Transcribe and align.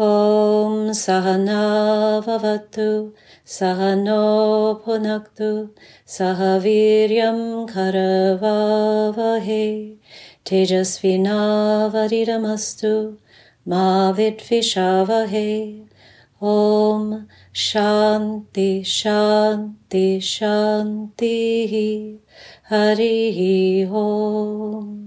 ॐ 0.00 0.92
सहनावतु 0.92 3.12
सह 3.46 3.94
नो 3.94 4.74
भुनक्तु 4.74 5.68
सह 6.06 6.58
वीर्यं 6.58 7.66
करवावहे। 7.66 9.92
तेजस्विनावरिरमस्तु 10.50 13.16
मा 13.68 14.10
विद्विषावहे। 14.10 15.80
ॐ 16.42 17.16
शान्ति 17.54 18.82
शान्ति 18.86 20.20
शान्तिः। 20.20 22.18
हरिः 22.70 23.90
ॐ 23.90 25.05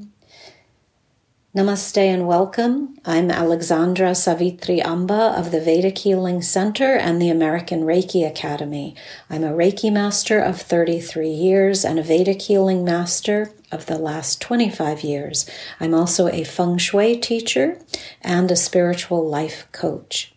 Namaste 1.59 1.97
and 1.97 2.25
welcome. 2.25 2.97
I'm 3.03 3.29
Alexandra 3.29 4.15
Savitri 4.15 4.81
Amba 4.81 5.37
of 5.37 5.51
the 5.51 5.59
Vedic 5.59 5.97
Healing 5.97 6.41
Center 6.41 6.95
and 6.95 7.21
the 7.21 7.27
American 7.27 7.81
Reiki 7.81 8.25
Academy. 8.25 8.95
I'm 9.29 9.43
a 9.43 9.51
Reiki 9.51 9.91
master 9.91 10.39
of 10.39 10.61
33 10.61 11.27
years 11.27 11.83
and 11.83 11.99
a 11.99 12.01
Vedic 12.01 12.43
healing 12.43 12.85
master 12.85 13.51
of 13.73 13.87
the 13.87 13.97
last 13.97 14.39
25 14.39 15.03
years. 15.03 15.49
I'm 15.81 15.93
also 15.93 16.29
a 16.29 16.45
feng 16.45 16.77
shui 16.77 17.17
teacher 17.17 17.77
and 18.21 18.49
a 18.49 18.55
spiritual 18.55 19.27
life 19.27 19.67
coach. 19.73 20.33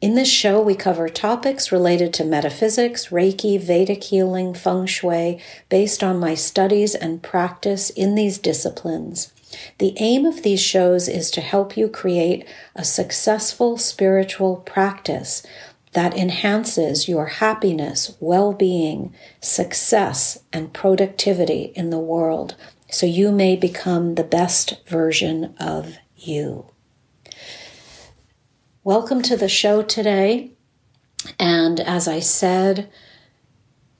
In 0.00 0.14
this 0.14 0.30
show, 0.30 0.58
we 0.62 0.74
cover 0.74 1.10
topics 1.10 1.70
related 1.70 2.14
to 2.14 2.24
metaphysics, 2.24 3.08
Reiki, 3.08 3.60
Vedic 3.60 4.04
healing, 4.04 4.54
feng 4.54 4.86
shui, 4.86 5.38
based 5.68 6.02
on 6.02 6.18
my 6.18 6.34
studies 6.34 6.94
and 6.94 7.22
practice 7.22 7.90
in 7.90 8.14
these 8.14 8.38
disciplines. 8.38 9.34
The 9.78 9.94
aim 9.98 10.24
of 10.24 10.42
these 10.42 10.60
shows 10.60 11.08
is 11.08 11.30
to 11.32 11.40
help 11.40 11.76
you 11.76 11.88
create 11.88 12.46
a 12.74 12.84
successful 12.84 13.76
spiritual 13.76 14.56
practice 14.56 15.42
that 15.92 16.16
enhances 16.16 17.08
your 17.08 17.26
happiness, 17.26 18.16
well 18.20 18.52
being, 18.52 19.14
success, 19.40 20.38
and 20.52 20.72
productivity 20.72 21.72
in 21.74 21.90
the 21.90 21.98
world 21.98 22.54
so 22.90 23.06
you 23.06 23.30
may 23.32 23.56
become 23.56 24.14
the 24.14 24.24
best 24.24 24.86
version 24.86 25.54
of 25.58 25.96
you. 26.16 26.66
Welcome 28.82 29.22
to 29.22 29.36
the 29.36 29.48
show 29.48 29.82
today. 29.82 30.52
And 31.38 31.80
as 31.80 32.08
I 32.08 32.20
said 32.20 32.90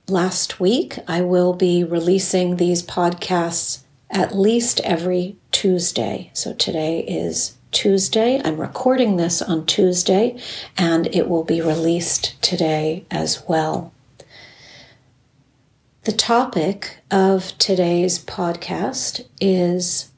last 0.09 0.59
week, 0.59 0.99
I 1.07 1.21
will 1.21 1.55
be 1.55 1.85
releasing 1.85 2.57
these 2.57 2.83
podcasts 2.83 3.83
at 4.11 4.35
least 4.37 4.81
every 4.81 5.37
Tuesday. 5.53 6.31
So 6.33 6.53
today 6.55 7.01
is 7.01 7.57
Tuesday. 7.73 8.41
I'm 8.45 8.61
recording 8.61 9.17
this 9.17 9.41
on 9.41 9.67
Tuesday 9.67 10.41
and 10.77 11.07
it 11.15 11.29
will 11.29 11.45
be 11.45 11.61
released 11.61 12.41
today 12.43 13.05
as 13.11 13.45
well. 13.49 13.93
The 16.05 16.13
topic 16.13 16.99
of 17.11 17.57
today's 17.59 18.19
podcast 18.25 19.27
is 19.41 20.11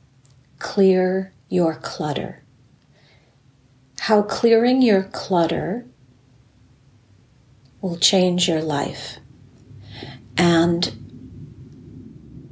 clear 0.58 1.32
your 1.48 1.74
clutter. 1.74 2.42
How 4.00 4.22
clearing 4.22 4.80
your 4.80 5.02
clutter 5.04 5.86
will 7.80 7.98
change 7.98 8.48
your 8.48 8.62
life. 8.62 9.18
And 10.36 10.86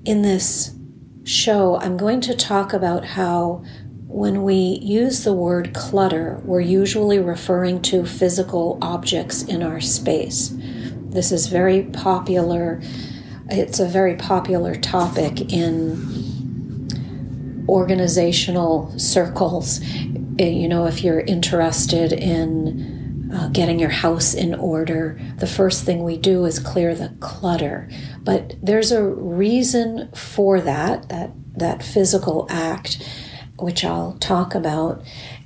in 0.04 0.22
this 0.22 0.74
show, 1.30 1.76
I'm 1.76 1.96
going 1.96 2.20
to 2.22 2.34
talk 2.34 2.72
about 2.72 3.04
how 3.04 3.62
when 4.08 4.42
we 4.42 4.78
use 4.82 5.22
the 5.22 5.32
word 5.32 5.72
clutter, 5.72 6.40
we're 6.44 6.60
usually 6.60 7.20
referring 7.20 7.80
to 7.82 8.04
physical 8.04 8.76
objects 8.82 9.42
in 9.44 9.62
our 9.62 9.80
space. 9.80 10.52
This 10.52 11.30
is 11.30 11.46
very 11.46 11.84
popular. 11.84 12.82
It's 13.48 13.78
a 13.78 13.86
very 13.86 14.16
popular 14.16 14.74
topic 14.74 15.52
in 15.52 16.88
organizational 17.68 18.98
circles. 18.98 19.80
Eh, 20.40 20.48
you 20.48 20.68
know, 20.68 20.86
if 20.86 21.04
you're 21.04 21.20
interested 21.20 22.12
in 22.12 22.99
uh, 23.32 23.48
getting 23.48 23.78
your 23.78 23.90
house 23.90 24.34
in 24.34 24.54
order, 24.54 25.20
the 25.36 25.46
first 25.46 25.84
thing 25.84 26.02
we 26.02 26.16
do 26.16 26.44
is 26.44 26.58
clear 26.58 26.94
the 26.94 27.14
clutter. 27.20 27.88
But 28.22 28.54
there's 28.62 28.92
a 28.92 29.02
reason 29.02 30.10
for 30.12 30.60
that, 30.60 31.08
that, 31.08 31.30
that 31.56 31.82
physical 31.82 32.46
act, 32.50 33.02
which 33.58 33.84
I'll 33.84 34.16
talk 34.20 34.54
about. 34.54 35.02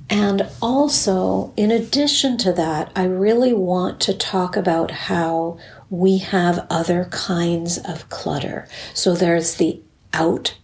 And 0.09 0.47
also, 0.61 1.53
in 1.57 1.71
addition 1.71 2.37
to 2.39 2.53
that, 2.53 2.91
I 2.95 3.05
really 3.05 3.53
want 3.53 3.99
to 4.01 4.13
talk 4.13 4.55
about 4.55 4.91
how 4.91 5.57
we 5.89 6.19
have 6.19 6.67
other 6.69 7.05
kinds 7.05 7.77
of 7.79 8.09
clutter. 8.09 8.67
So 8.93 9.15
there's 9.15 9.55
the 9.55 9.81
out 10.13 10.57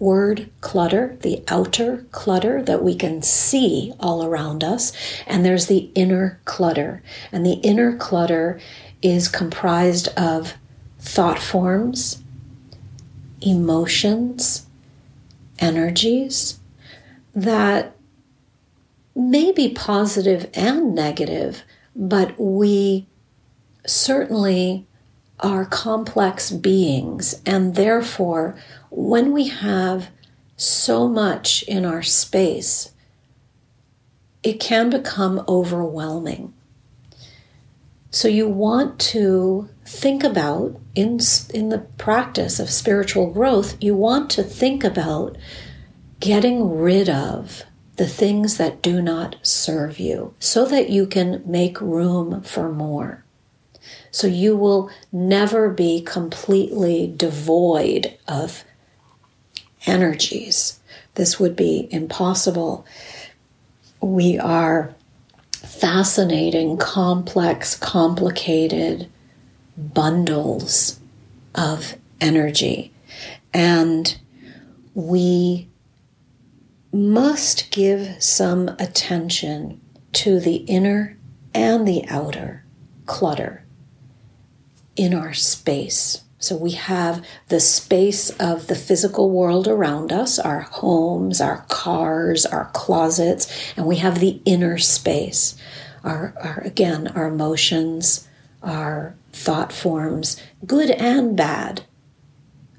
word 0.00 0.50
clutter, 0.62 1.16
the 1.20 1.44
outer 1.46 2.06
clutter 2.10 2.62
that 2.62 2.82
we 2.82 2.96
can 2.96 3.22
see 3.22 3.92
all 4.00 4.24
around 4.24 4.64
us, 4.64 4.92
and 5.26 5.44
there's 5.44 5.66
the 5.66 5.90
inner 5.94 6.40
clutter. 6.46 7.02
And 7.30 7.46
the 7.46 7.60
inner 7.62 7.96
clutter 7.96 8.58
is 9.02 9.28
comprised 9.28 10.08
of 10.16 10.54
thought 10.98 11.38
forms, 11.38 12.22
emotions, 13.40 14.66
energies 15.58 16.58
that 17.34 17.94
may 19.14 19.52
be 19.52 19.68
positive 19.68 20.50
and 20.54 20.94
negative, 20.94 21.62
but 21.94 22.34
we 22.38 23.06
certainly 23.86 24.86
are 25.40 25.64
complex 25.64 26.50
beings, 26.50 27.40
and 27.46 27.74
therefore 27.74 28.56
when 28.90 29.32
we 29.32 29.48
have 29.48 30.10
so 30.56 31.08
much 31.08 31.62
in 31.62 31.84
our 31.84 32.02
space, 32.02 32.92
it 34.42 34.60
can 34.60 34.90
become 34.90 35.44
overwhelming. 35.48 36.52
So 38.10 38.26
you 38.28 38.48
want 38.48 38.98
to 39.00 39.68
think 39.84 40.24
about 40.24 40.78
in 40.94 41.20
in 41.54 41.68
the 41.68 41.86
practice 41.96 42.58
of 42.58 42.68
spiritual 42.70 43.30
growth, 43.30 43.76
you 43.80 43.94
want 43.94 44.30
to 44.30 44.42
think 44.42 44.82
about 44.82 45.38
getting 46.18 46.68
rid 46.68 47.08
of 47.08 47.62
the 47.96 48.08
things 48.08 48.56
that 48.56 48.82
do 48.82 49.00
not 49.00 49.36
serve 49.42 49.98
you 50.00 50.34
so 50.38 50.64
that 50.66 50.90
you 50.90 51.06
can 51.06 51.42
make 51.46 51.80
room 51.80 52.42
for 52.42 52.72
more. 52.72 53.24
So 54.10 54.26
you 54.26 54.56
will 54.56 54.90
never 55.12 55.68
be 55.68 56.00
completely 56.00 57.12
devoid 57.16 58.18
of 58.26 58.64
energies. 59.86 60.80
This 61.14 61.38
would 61.38 61.56
be 61.56 61.88
impossible. 61.90 62.84
We 64.00 64.38
are 64.38 64.94
fascinating, 65.52 66.76
complex, 66.76 67.76
complicated 67.76 69.10
bundles 69.76 71.00
of 71.54 71.96
energy. 72.20 72.92
And 73.52 74.18
we 74.94 75.68
must 76.92 77.70
give 77.70 78.22
some 78.22 78.68
attention 78.78 79.80
to 80.12 80.40
the 80.40 80.56
inner 80.56 81.16
and 81.54 81.86
the 81.86 82.04
outer 82.08 82.64
clutter 83.06 83.64
in 84.96 85.14
our 85.14 85.32
space. 85.32 86.22
So 86.40 86.56
we 86.56 86.70
have 86.72 87.22
the 87.48 87.60
space 87.60 88.30
of 88.40 88.66
the 88.66 88.74
physical 88.74 89.30
world 89.30 89.68
around 89.68 90.10
us, 90.10 90.38
our 90.38 90.60
homes, 90.60 91.38
our 91.38 91.66
cars, 91.68 92.46
our 92.46 92.70
closets, 92.72 93.74
and 93.76 93.86
we 93.86 93.96
have 93.96 94.18
the 94.18 94.40
inner 94.46 94.78
space. 94.78 95.54
Our, 96.02 96.34
our 96.40 96.62
again, 96.64 97.08
our 97.08 97.28
emotions, 97.28 98.26
our 98.62 99.14
thought 99.34 99.70
forms, 99.70 100.42
good 100.66 100.90
and 100.90 101.36
bad. 101.36 101.82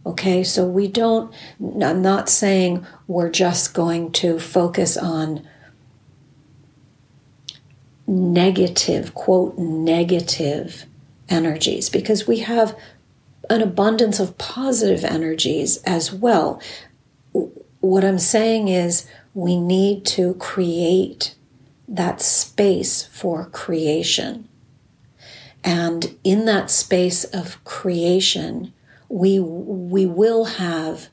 Okay, 0.07 0.43
so 0.43 0.65
we 0.67 0.87
don't, 0.87 1.31
I'm 1.61 2.01
not 2.01 2.29
saying 2.29 2.83
we're 3.05 3.29
just 3.29 3.75
going 3.75 4.11
to 4.13 4.39
focus 4.39 4.97
on 4.97 5.47
negative, 8.07 9.13
quote, 9.13 9.59
negative 9.59 10.87
energies 11.29 11.89
because 11.91 12.27
we 12.27 12.39
have 12.39 12.75
an 13.51 13.61
abundance 13.61 14.17
of 14.21 14.37
positive 14.37 15.03
energies 15.03 15.77
as 15.83 16.13
well. 16.13 16.61
What 17.81 18.05
I'm 18.05 18.17
saying 18.17 18.69
is 18.69 19.07
we 19.33 19.59
need 19.59 20.05
to 20.05 20.35
create 20.35 21.35
that 21.89 22.21
space 22.21 23.03
for 23.11 23.47
creation. 23.49 24.47
And 25.65 26.17
in 26.23 26.45
that 26.45 26.71
space 26.71 27.25
of 27.25 27.61
creation, 27.65 28.73
we, 29.09 29.37
we 29.39 30.05
will 30.05 30.45
have 30.45 31.09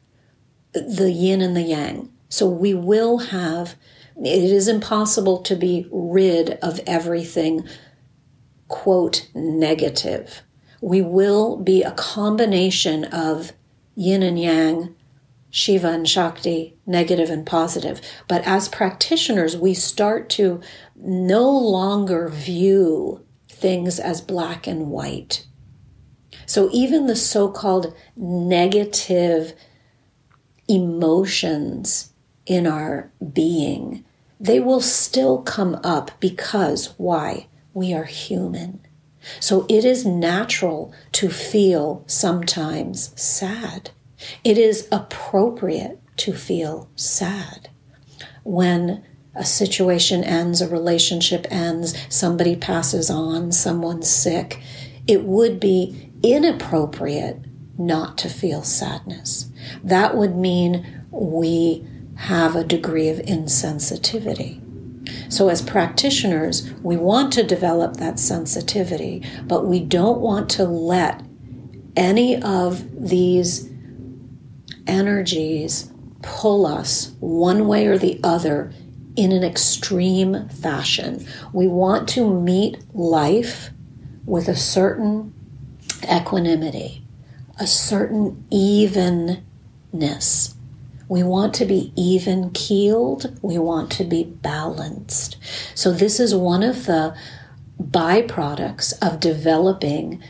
the 0.72 1.10
yin 1.10 1.42
and 1.42 1.56
the 1.56 1.62
yang. 1.62 2.08
So 2.28 2.48
we 2.48 2.72
will 2.72 3.18
have, 3.18 3.74
it 4.16 4.44
is 4.44 4.68
impossible 4.68 5.38
to 5.42 5.56
be 5.56 5.88
rid 5.90 6.50
of 6.62 6.80
everything, 6.86 7.66
quote, 8.68 9.28
negative. 9.34 10.42
We 10.80 11.02
will 11.02 11.56
be 11.56 11.82
a 11.82 11.92
combination 11.92 13.04
of 13.04 13.52
yin 13.94 14.22
and 14.22 14.38
yang, 14.38 14.94
Shiva 15.50 15.88
and 15.88 16.08
Shakti, 16.08 16.76
negative 16.86 17.30
and 17.30 17.46
positive. 17.46 18.00
But 18.28 18.46
as 18.46 18.68
practitioners, 18.68 19.56
we 19.56 19.74
start 19.74 20.28
to 20.30 20.60
no 20.96 21.50
longer 21.50 22.28
view 22.28 23.24
things 23.48 23.98
as 23.98 24.20
black 24.20 24.66
and 24.66 24.90
white. 24.90 25.46
So 26.46 26.68
even 26.72 27.06
the 27.06 27.16
so 27.16 27.48
called 27.50 27.94
negative 28.16 29.54
emotions 30.68 32.12
in 32.46 32.66
our 32.66 33.10
being, 33.32 34.04
they 34.38 34.60
will 34.60 34.80
still 34.80 35.42
come 35.42 35.80
up 35.82 36.12
because 36.20 36.94
why? 36.98 37.48
We 37.74 37.92
are 37.92 38.04
human. 38.04 38.80
So 39.40 39.66
it 39.68 39.84
is 39.84 40.06
natural 40.06 40.92
to 41.12 41.28
feel 41.28 42.04
sometimes 42.06 43.12
sad. 43.20 43.90
It 44.44 44.58
is 44.58 44.88
appropriate 44.90 46.00
to 46.18 46.32
feel 46.32 46.88
sad. 46.96 47.70
When 48.44 49.04
a 49.34 49.44
situation 49.44 50.24
ends, 50.24 50.60
a 50.60 50.68
relationship 50.68 51.46
ends, 51.50 51.94
somebody 52.08 52.56
passes 52.56 53.08
on, 53.08 53.52
someone's 53.52 54.10
sick, 54.10 54.60
it 55.06 55.24
would 55.24 55.60
be 55.60 56.10
inappropriate 56.22 57.38
not 57.78 58.18
to 58.18 58.28
feel 58.28 58.62
sadness. 58.62 59.50
That 59.84 60.16
would 60.16 60.34
mean 60.34 61.04
we 61.10 61.86
have 62.16 62.56
a 62.56 62.64
degree 62.64 63.08
of 63.08 63.18
insensitivity. 63.18 64.60
So, 65.28 65.48
as 65.48 65.62
practitioners, 65.62 66.70
we 66.82 66.96
want 66.96 67.32
to 67.34 67.42
develop 67.42 67.96
that 67.96 68.18
sensitivity, 68.18 69.22
but 69.44 69.66
we 69.66 69.80
don't 69.80 70.20
want 70.20 70.50
to 70.50 70.64
let 70.64 71.22
any 71.96 72.40
of 72.40 73.08
these 73.08 73.70
energies 74.86 75.92
pull 76.22 76.66
us 76.66 77.12
one 77.20 77.68
way 77.68 77.86
or 77.86 77.98
the 77.98 78.20
other 78.24 78.72
in 79.16 79.32
an 79.32 79.42
extreme 79.42 80.48
fashion. 80.48 81.26
We 81.52 81.66
want 81.68 82.08
to 82.10 82.32
meet 82.40 82.78
life 82.94 83.70
with 84.24 84.48
a 84.48 84.56
certain 84.56 85.34
equanimity, 86.04 87.02
a 87.58 87.66
certain 87.66 88.46
evenness. 88.50 89.44
We 91.08 91.22
want 91.22 91.54
to 91.54 91.64
be 91.64 91.92
even 91.96 92.50
keeled. 92.50 93.38
We 93.42 93.58
want 93.58 93.90
to 93.92 94.04
be 94.04 94.24
balanced. 94.24 95.36
So, 95.74 95.92
this 95.92 96.20
is 96.20 96.34
one 96.34 96.62
of 96.62 96.86
the 96.86 97.16
byproducts 97.82 98.92
of 99.00 99.20
developing 99.20 100.22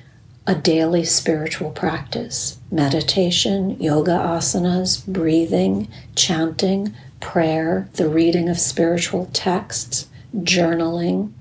a 0.46 0.54
daily 0.54 1.04
spiritual 1.04 1.70
practice 1.70 2.58
meditation, 2.70 3.80
yoga 3.80 4.12
asanas, 4.12 5.06
breathing, 5.06 5.88
chanting, 6.14 6.94
prayer, 7.20 7.88
the 7.94 8.08
reading 8.08 8.48
of 8.48 8.58
spiritual 8.58 9.28
texts, 9.32 10.08
journaling. 10.34 11.32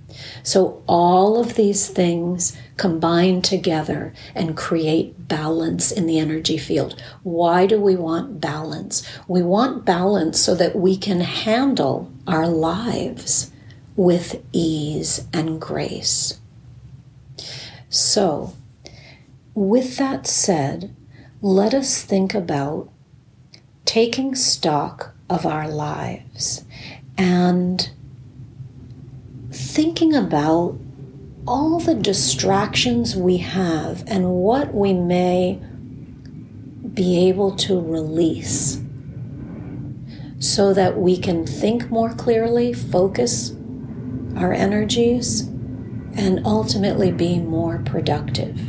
So, 0.42 0.82
all 0.88 1.38
of 1.38 1.56
these 1.56 1.90
things 1.90 2.56
combine 2.78 3.42
together 3.42 4.14
and 4.34 4.56
create 4.56 5.28
balance 5.28 5.92
in 5.92 6.08
the 6.08 6.20
energy 6.20 6.58
field. 6.58 7.02
Why 7.24 7.66
do 7.66 7.82
we 7.82 7.96
want 7.96 8.40
balance? 8.40 9.04
We 9.28 9.42
want 9.42 9.84
balance 9.84 10.40
so 10.40 10.56
that 10.56 10.76
we 10.76 10.96
can 10.96 11.22
handle 11.22 12.12
our 12.26 12.48
lives 12.48 13.52
with 13.96 14.42
ease 14.54 15.26
and 15.34 15.60
grace. 15.60 16.40
So, 17.90 18.54
with 19.54 19.98
that 19.98 20.28
said, 20.28 20.96
let 21.42 21.74
us 21.74 22.02
think 22.02 22.34
about 22.34 22.90
taking 23.86 24.36
stock 24.36 25.16
of 25.30 25.46
our 25.46 25.68
lives 25.68 26.64
and 27.18 27.90
thinking 29.78 30.16
about 30.16 30.76
all 31.46 31.80
the 31.80 31.94
distractions 31.94 33.16
we 33.16 33.38
have 33.38 34.04
and 34.08 34.28
what 34.28 34.74
we 34.74 34.92
may 34.92 35.54
be 36.96 37.30
able 37.30 37.56
to 37.56 37.80
release 37.80 38.82
so 40.40 40.74
that 40.74 40.98
we 40.98 41.16
can 41.16 41.46
think 41.46 41.92
more 41.92 42.12
clearly, 42.16 42.74
focus 42.74 43.56
our 44.36 44.52
energies, 44.52 45.42
and 45.42 46.42
ultimately 46.44 47.12
be 47.12 47.38
more 47.38 47.78
productive. 47.86 48.60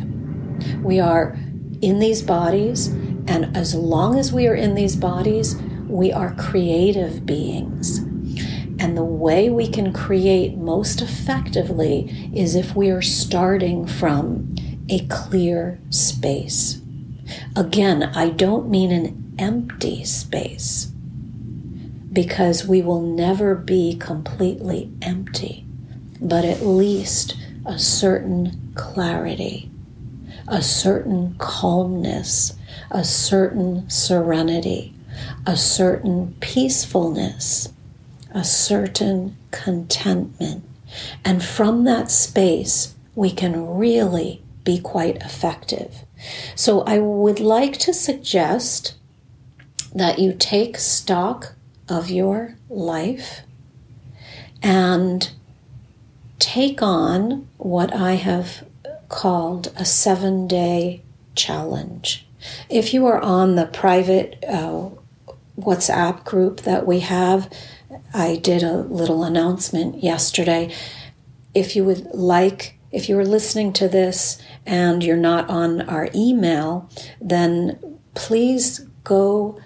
We 0.84 1.00
are 1.00 1.38
in 1.80 2.00
these 2.00 2.20
bodies, 2.20 2.88
and 3.26 3.56
as 3.56 3.74
long 3.74 4.18
as 4.18 4.30
we 4.30 4.46
are 4.46 4.54
in 4.54 4.74
these 4.74 4.94
bodies, 4.94 5.56
we 5.86 6.12
are 6.12 6.34
creative 6.34 7.24
beings. 7.24 8.00
And 8.78 8.96
the 8.96 9.04
way 9.04 9.50
we 9.50 9.68
can 9.68 9.92
create 9.92 10.56
most 10.56 11.02
effectively 11.02 12.30
is 12.34 12.54
if 12.54 12.76
we 12.76 12.90
are 12.90 13.02
starting 13.02 13.86
from 13.86 14.54
a 14.88 15.06
clear 15.06 15.80
space. 15.90 16.80
Again, 17.56 18.02
I 18.02 18.30
don't 18.30 18.70
mean 18.70 18.92
an 18.92 19.34
empty 19.38 20.04
space 20.04 20.86
because 22.12 22.66
we 22.66 22.80
will 22.80 23.02
never 23.02 23.54
be 23.54 23.96
completely 23.96 24.90
empty, 25.02 25.66
but 26.20 26.44
at 26.44 26.62
least 26.62 27.36
a 27.66 27.78
certain 27.78 28.72
clarity 28.74 29.70
a 30.50 30.62
certain 30.62 31.34
calmness, 31.38 32.56
a 32.90 33.04
certain 33.04 33.88
serenity, 33.88 34.94
a 35.46 35.56
certain 35.56 36.34
peacefulness, 36.40 37.72
a 38.38 38.44
certain 38.44 39.36
contentment. 39.50 40.64
And 41.24 41.44
from 41.44 41.84
that 41.84 42.10
space, 42.10 42.94
we 43.14 43.30
can 43.30 43.76
really 43.76 44.42
be 44.64 44.78
quite 44.78 45.16
effective. 45.16 46.04
So 46.54 46.82
I 46.82 46.98
would 46.98 47.40
like 47.40 47.78
to 47.78 47.92
suggest 47.92 48.94
that 49.94 50.18
you 50.18 50.32
take 50.32 50.78
stock 50.78 51.54
of 51.88 52.10
your 52.10 52.54
life 52.68 53.40
and 54.62 55.30
take 56.38 56.80
on 56.82 57.48
what 57.56 57.92
I 57.92 58.12
have 58.12 58.64
called 59.08 59.72
a 59.76 59.84
seven 59.84 60.46
day 60.46 61.02
challenge. 61.34 62.26
If 62.68 62.94
you 62.94 63.06
are 63.06 63.20
on 63.20 63.56
the 63.56 63.66
private 63.66 64.44
uh, 64.46 64.90
WhatsApp 65.58 66.24
group 66.24 66.60
that 66.60 66.86
we 66.86 67.00
have, 67.00 67.50
I 68.14 68.36
did 68.36 68.62
a 68.62 68.76
little 68.76 69.24
announcement 69.24 70.02
yesterday. 70.02 70.74
If 71.54 71.76
you 71.76 71.84
would 71.84 72.06
like, 72.14 72.78
if 72.92 73.08
you 73.08 73.18
are 73.18 73.24
listening 73.24 73.72
to 73.74 73.88
this 73.88 74.40
and 74.66 75.02
you're 75.02 75.16
not 75.16 75.48
on 75.48 75.80
our 75.82 76.08
email, 76.14 76.90
then 77.20 77.98
please 78.14 78.80
go 79.04 79.60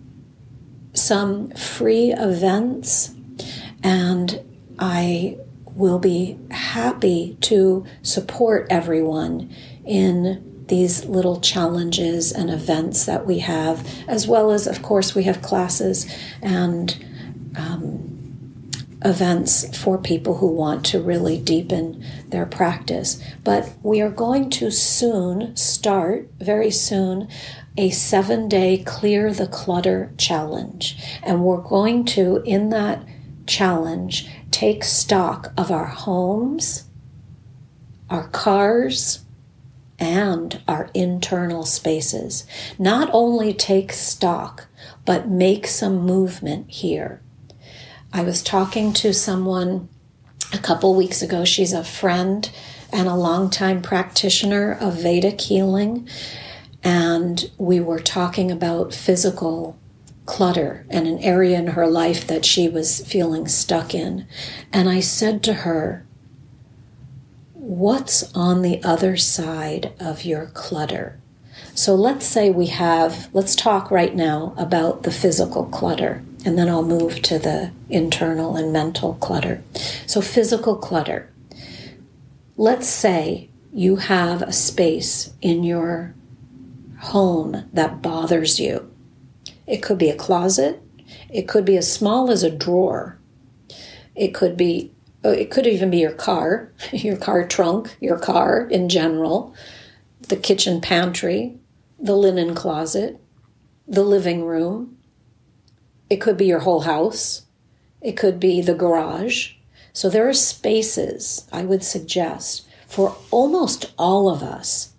some 1.07 1.49
free 1.51 2.11
events 2.11 3.15
and 3.81 4.43
I 4.77 5.37
will 5.63 5.99
be 5.99 6.37
happy 6.51 7.37
to 7.41 7.85
support 8.01 8.67
everyone 8.69 9.55
in 9.85 10.65
these 10.67 11.05
little 11.05 11.39
challenges 11.39 12.33
and 12.33 12.49
events 12.49 13.05
that 13.05 13.25
we 13.25 13.39
have, 13.39 13.87
as 14.07 14.27
well 14.27 14.51
as, 14.51 14.67
of 14.67 14.81
course, 14.81 15.15
we 15.15 15.23
have 15.23 15.41
classes 15.41 16.11
and 16.41 17.05
um, 17.55 18.07
events 19.05 19.77
for 19.77 19.97
people 19.97 20.37
who 20.37 20.47
want 20.47 20.85
to 20.87 20.99
really 20.99 21.39
deepen 21.39 22.03
their 22.27 22.45
practice. 22.45 23.23
But 23.43 23.71
we 23.81 24.01
are 24.01 24.09
going 24.09 24.49
to 24.51 24.71
soon 24.71 25.55
start, 25.55 26.29
very 26.39 26.71
soon, 26.71 27.29
a 27.77 27.89
seven 27.91 28.49
day 28.49 28.77
Clear 28.79 29.33
the 29.33 29.47
Clutter 29.47 30.11
challenge. 30.17 30.97
And 31.23 31.43
we're 31.43 31.61
going 31.61 32.05
to, 32.05 32.41
in 32.43 32.69
that 32.69 33.03
challenge, 33.45 34.29
take 34.51 34.83
stock 34.83 35.53
of 35.57 35.71
our 35.71 35.85
homes, 35.85 36.85
our 38.09 38.27
cars, 38.29 39.23
and 39.99 40.61
our 40.67 40.89
internal 40.93 41.63
spaces. 41.63 42.45
Not 42.77 43.09
only 43.13 43.53
take 43.53 43.91
stock, 43.93 44.67
but 45.05 45.27
make 45.27 45.67
some 45.67 45.99
movement 45.99 46.69
here 46.69 47.21
I 48.13 48.23
was 48.23 48.41
talking 48.41 48.93
to 48.93 49.13
someone 49.13 49.89
a 50.53 50.57
couple 50.57 50.95
weeks 50.95 51.21
ago. 51.21 51.43
She's 51.43 51.73
a 51.73 51.83
friend 51.83 52.49
and 52.91 53.07
a 53.07 53.15
longtime 53.15 53.81
practitioner 53.81 54.73
of 54.73 55.01
Vedic 55.01 55.41
healing. 55.41 56.07
And 56.87 57.51
we 57.57 57.81
were 57.81 57.99
talking 57.99 58.49
about 58.49 58.93
physical 58.93 59.77
clutter 60.25 60.85
and 60.89 61.05
an 61.05 61.19
area 61.19 61.59
in 61.59 61.67
her 61.67 61.85
life 61.85 62.25
that 62.27 62.45
she 62.45 62.69
was 62.69 63.05
feeling 63.05 63.45
stuck 63.49 63.93
in. 63.93 64.25
And 64.71 64.87
I 64.87 65.01
said 65.01 65.43
to 65.43 65.53
her, 65.53 66.05
What's 67.55 68.33
on 68.33 68.61
the 68.61 68.81
other 68.85 69.17
side 69.17 69.91
of 69.99 70.23
your 70.23 70.45
clutter? 70.53 71.19
So 71.75 71.93
let's 71.93 72.25
say 72.25 72.51
we 72.51 72.67
have, 72.67 73.27
let's 73.33 73.53
talk 73.53 73.91
right 73.91 74.15
now 74.15 74.53
about 74.55 75.03
the 75.03 75.11
physical 75.11 75.65
clutter, 75.65 76.23
and 76.45 76.57
then 76.57 76.69
I'll 76.69 76.85
move 76.85 77.21
to 77.23 77.37
the 77.37 77.71
internal 77.89 78.55
and 78.55 78.71
mental 78.71 79.15
clutter. 79.15 79.61
So, 80.05 80.21
physical 80.21 80.77
clutter. 80.77 81.29
Let's 82.55 82.87
say 82.87 83.49
you 83.73 83.97
have 83.97 84.41
a 84.41 84.53
space 84.53 85.33
in 85.41 85.65
your 85.65 86.15
home 86.99 87.69
that 87.73 88.01
bothers 88.01 88.59
you. 88.59 88.91
It 89.65 89.83
could 89.83 89.97
be 89.97 90.09
a 90.09 90.15
closet, 90.15 90.81
it 91.29 91.47
could 91.47 91.65
be 91.65 91.77
as 91.77 91.91
small 91.91 92.31
as 92.31 92.43
a 92.43 92.49
drawer, 92.49 93.19
it 94.15 94.33
could 94.33 94.57
be 94.57 94.91
oh, 95.23 95.31
it 95.31 95.51
could 95.51 95.67
even 95.67 95.89
be 95.89 95.99
your 95.99 96.13
car, 96.13 96.71
your 96.91 97.17
car 97.17 97.47
trunk, 97.47 97.97
your 97.99 98.17
car 98.17 98.67
in 98.67 98.89
general, 98.89 99.53
the 100.27 100.37
kitchen 100.37 100.81
pantry, 100.81 101.57
the 101.99 102.15
linen 102.15 102.55
closet, 102.55 103.19
the 103.87 104.03
living 104.03 104.43
room. 104.43 104.97
It 106.09 106.17
could 106.17 106.37
be 106.37 106.45
your 106.45 106.59
whole 106.59 106.81
house. 106.81 107.45
It 108.01 108.13
could 108.13 108.39
be 108.39 108.61
the 108.61 108.75
garage. 108.75 109.53
So 109.91 110.09
there 110.09 110.29
are 110.29 110.33
spaces, 110.33 111.47
I 111.51 111.63
would 111.63 111.83
suggest, 111.83 112.67
for 112.87 113.17
almost 113.31 113.91
all 113.97 114.29
of 114.29 114.43
us 114.43 114.93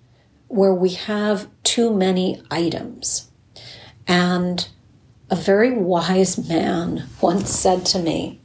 where 0.48 0.74
we 0.74 0.90
have 0.90 1.48
too 1.78 1.94
many 1.94 2.42
items. 2.50 3.30
And 4.08 4.68
a 5.30 5.36
very 5.36 5.70
wise 5.70 6.48
man 6.48 7.04
once 7.20 7.50
said 7.50 7.86
to 7.86 8.00
me, 8.00 8.40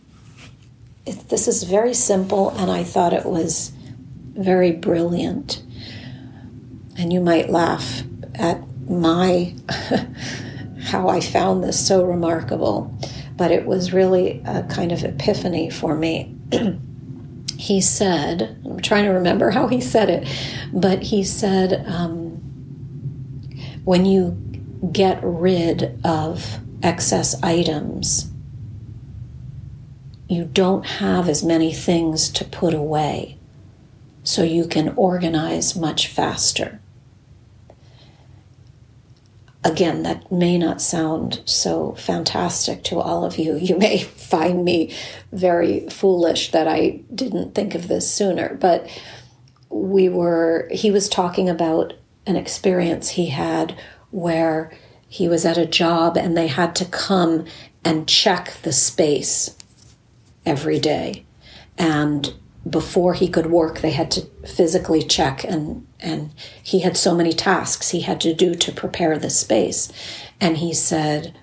This 1.30 1.48
is 1.48 1.64
very 1.64 1.96
simple, 1.96 2.52
and 2.52 2.70
I 2.70 2.84
thought 2.84 3.12
it 3.12 3.26
was 3.26 3.72
very 4.36 4.72
brilliant. 4.72 5.64
And 6.96 7.12
you 7.12 7.22
might 7.22 7.50
laugh 7.50 8.04
at 8.36 8.62
my 8.88 9.56
how 10.84 11.10
I 11.10 11.20
found 11.20 11.64
this 11.64 11.88
so 11.88 12.06
remarkable, 12.06 12.96
but 13.36 13.50
it 13.50 13.66
was 13.66 13.94
really 13.94 14.44
a 14.46 14.62
kind 14.62 14.92
of 14.92 15.04
epiphany 15.04 15.72
for 15.72 15.96
me. 15.96 16.36
he 17.58 17.82
said, 17.82 18.62
I'm 18.64 18.80
trying 18.80 19.06
to 19.06 19.12
remember 19.12 19.50
how 19.50 19.66
he 19.66 19.82
said 19.82 20.12
it, 20.12 20.28
but 20.72 21.02
he 21.02 21.24
said, 21.24 21.84
um, 21.88 22.23
when 23.84 24.06
you 24.06 24.32
get 24.92 25.20
rid 25.24 26.00
of 26.04 26.60
excess 26.82 27.42
items, 27.42 28.32
you 30.28 30.46
don't 30.46 30.86
have 30.86 31.30
as 31.30 31.44
many 31.44 31.74
things 31.74 32.30
to 32.30 32.46
put 32.46 32.74
away, 32.74 33.38
so 34.24 34.44
you 34.44 34.66
can 34.66 34.94
organize 34.96 35.76
much 35.76 36.08
faster 36.08 36.80
again, 39.64 40.04
that 40.04 40.32
may 40.32 40.58
not 40.58 40.82
sound 40.82 41.42
so 41.46 41.94
fantastic 41.94 42.84
to 42.84 43.00
all 43.00 43.24
of 43.24 43.38
you. 43.38 43.56
You 43.56 43.78
may 43.78 44.00
find 44.04 44.64
me 44.64 44.94
very 45.32 45.88
foolish 45.90 46.52
that 46.52 46.68
I 46.68 47.02
didn't 47.14 47.56
think 47.56 47.76
of 47.76 47.88
this 47.88 48.12
sooner, 48.12 48.56
but 48.56 48.88
we 49.70 50.10
were, 50.10 50.70
he 50.72 50.92
was 50.92 51.10
talking 51.10 51.50
about 51.50 51.94
an 52.26 52.36
experience 52.36 53.10
he 53.10 53.28
had 53.28 53.78
where 54.12 54.72
he 55.08 55.28
was 55.28 55.46
at 55.46 55.58
a 55.58 55.66
job 55.66 56.18
and 56.18 56.36
they 56.36 56.48
had 56.48 56.76
to 56.76 56.86
come 56.86 57.46
and 57.84 58.08
check 58.08 58.54
the 58.64 58.74
space 58.74 59.56
every 60.46 60.80
day. 60.80 61.26
And 61.78 62.34
before 62.70 63.14
he 63.14 63.28
could 63.28 63.48
work, 63.48 63.80
they 63.80 63.92
had 63.92 64.10
to 64.12 64.22
physically 64.46 65.04
check 65.04 65.44
and 65.44 65.86
and 66.00 66.32
he 66.62 66.80
had 66.80 66.98
so 66.98 67.16
many 67.16 67.32
tasks 67.32 67.92
he 67.92 68.02
had 68.02 68.20
to 68.22 68.34
do 68.34 68.56
to 68.56 68.72
prepare 68.72 69.18
the 69.18 69.30
space. 69.30 69.92
And 70.40 70.58
he 70.58 70.74
said 70.74 71.38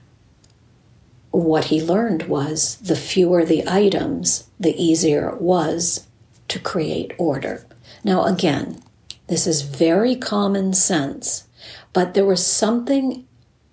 what 1.30 1.66
he 1.66 1.80
learned 1.80 2.24
was 2.24 2.76
the 2.76 2.96
fewer 2.96 3.44
the 3.44 3.66
items, 3.68 4.48
the 4.58 4.74
easier 4.82 5.28
it 5.28 5.40
was 5.40 6.06
to 6.48 6.58
create 6.58 7.12
order. 7.18 7.64
Now 8.02 8.24
again, 8.24 8.82
this 9.30 9.46
is 9.46 9.62
very 9.62 10.16
common 10.16 10.74
sense, 10.74 11.46
but 11.92 12.14
there 12.14 12.26
was 12.26 12.44
something 12.44 13.28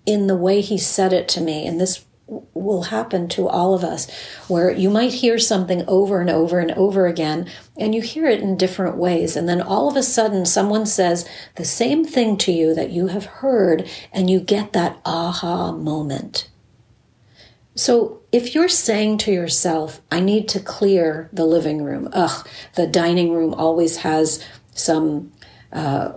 in 0.06 0.28
the 0.28 0.38
way 0.38 0.62
he 0.62 0.78
said 0.78 1.12
it 1.12 1.28
to 1.30 1.42
me, 1.42 1.66
and 1.66 1.82
this 1.82 2.06
will 2.54 2.84
happen 2.84 3.28
to 3.30 3.48
all 3.48 3.74
of 3.74 3.84
us 3.84 4.08
where 4.48 4.70
you 4.70 4.90
might 4.90 5.14
hear 5.14 5.40
something 5.40 5.84
over 5.88 6.22
and 6.22 6.30
over 6.30 6.60
and 6.60 6.72
over 6.74 7.08
again 7.08 7.50
and 7.78 7.96
you 7.96 8.02
hear 8.02 8.28
it 8.28 8.42
in 8.42 8.58
different 8.58 8.98
ways 8.98 9.38
and 9.38 9.48
then 9.48 9.62
all 9.62 9.90
of 9.90 9.96
a 9.96 10.04
sudden 10.04 10.46
someone 10.46 10.86
says 10.86 11.28
the 11.56 11.64
same 11.64 12.04
thing 12.04 12.38
to 12.38 12.52
you 12.52 12.76
that 12.76 12.92
you 12.92 13.08
have 13.08 13.26
heard 13.26 13.90
and 14.12 14.30
you 14.30 14.42
get 14.42 14.74
that 14.74 15.00
aha 15.06 15.72
moment. 15.72 16.50
So 17.76 18.20
if 18.34 18.54
you're 18.54 18.68
saying 18.68 19.18
to 19.20 19.32
yourself 19.32 20.02
i 20.12 20.20
need 20.20 20.48
to 20.50 20.60
clear 20.60 21.30
the 21.32 21.46
living 21.46 21.82
room 21.84 22.10
ugh 22.14 22.46
the 22.76 22.88
dining 22.88 23.32
room 23.32 23.54
always 23.54 23.98
has 23.98 24.44
some 24.74 25.32
uh, 25.72 26.12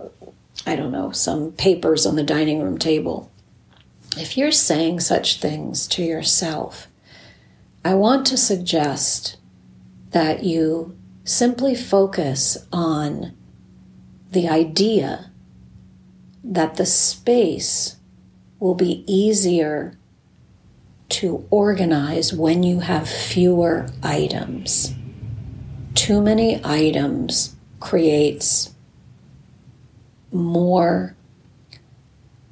i 0.65 0.75
don't 0.75 0.91
know 0.91 1.11
some 1.11 1.51
papers 1.53 2.05
on 2.05 2.15
the 2.15 2.23
dining 2.23 2.61
room 2.61 2.77
table 2.77 3.31
if 4.17 4.37
you're 4.37 4.51
saying 4.51 4.99
such 4.99 5.39
things 5.39 5.87
to 5.87 6.03
yourself, 6.03 6.87
I 7.83 7.93
want 7.93 8.25
to 8.27 8.37
suggest 8.37 9.37
that 10.11 10.43
you 10.43 10.97
simply 11.23 11.75
focus 11.75 12.57
on 12.73 13.33
the 14.31 14.49
idea 14.49 15.31
that 16.43 16.75
the 16.75 16.85
space 16.85 17.97
will 18.59 18.75
be 18.75 19.03
easier 19.07 19.97
to 21.09 21.45
organize 21.49 22.33
when 22.33 22.63
you 22.63 22.79
have 22.81 23.09
fewer 23.09 23.87
items. 24.03 24.93
Too 25.93 26.21
many 26.21 26.63
items 26.63 27.55
creates 27.79 28.70
more 30.31 31.15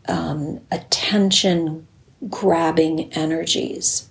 um, 0.08 0.60
attention 0.72 1.88
grabbing 2.30 3.14
energies. 3.14 4.10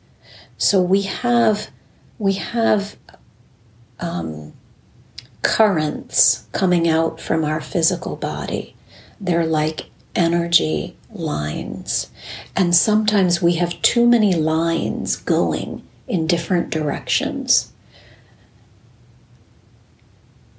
So 0.57 0.81
we 0.81 1.03
have 1.03 1.71
we 2.19 2.35
have 2.35 2.97
um, 4.01 4.53
currents 5.43 6.47
coming 6.53 6.89
out 6.89 7.21
from 7.21 7.45
our 7.45 7.61
physical 7.61 8.17
body. 8.17 8.75
They're 9.21 9.47
like 9.47 9.91
energy 10.15 10.97
lines. 11.11 12.11
And 12.57 12.75
sometimes 12.75 13.41
we 13.41 13.55
have 13.55 13.81
too 13.83 14.07
many 14.07 14.35
lines 14.35 15.17
going 15.17 15.87
in 16.07 16.27
different 16.27 16.71
directions. 16.71 17.73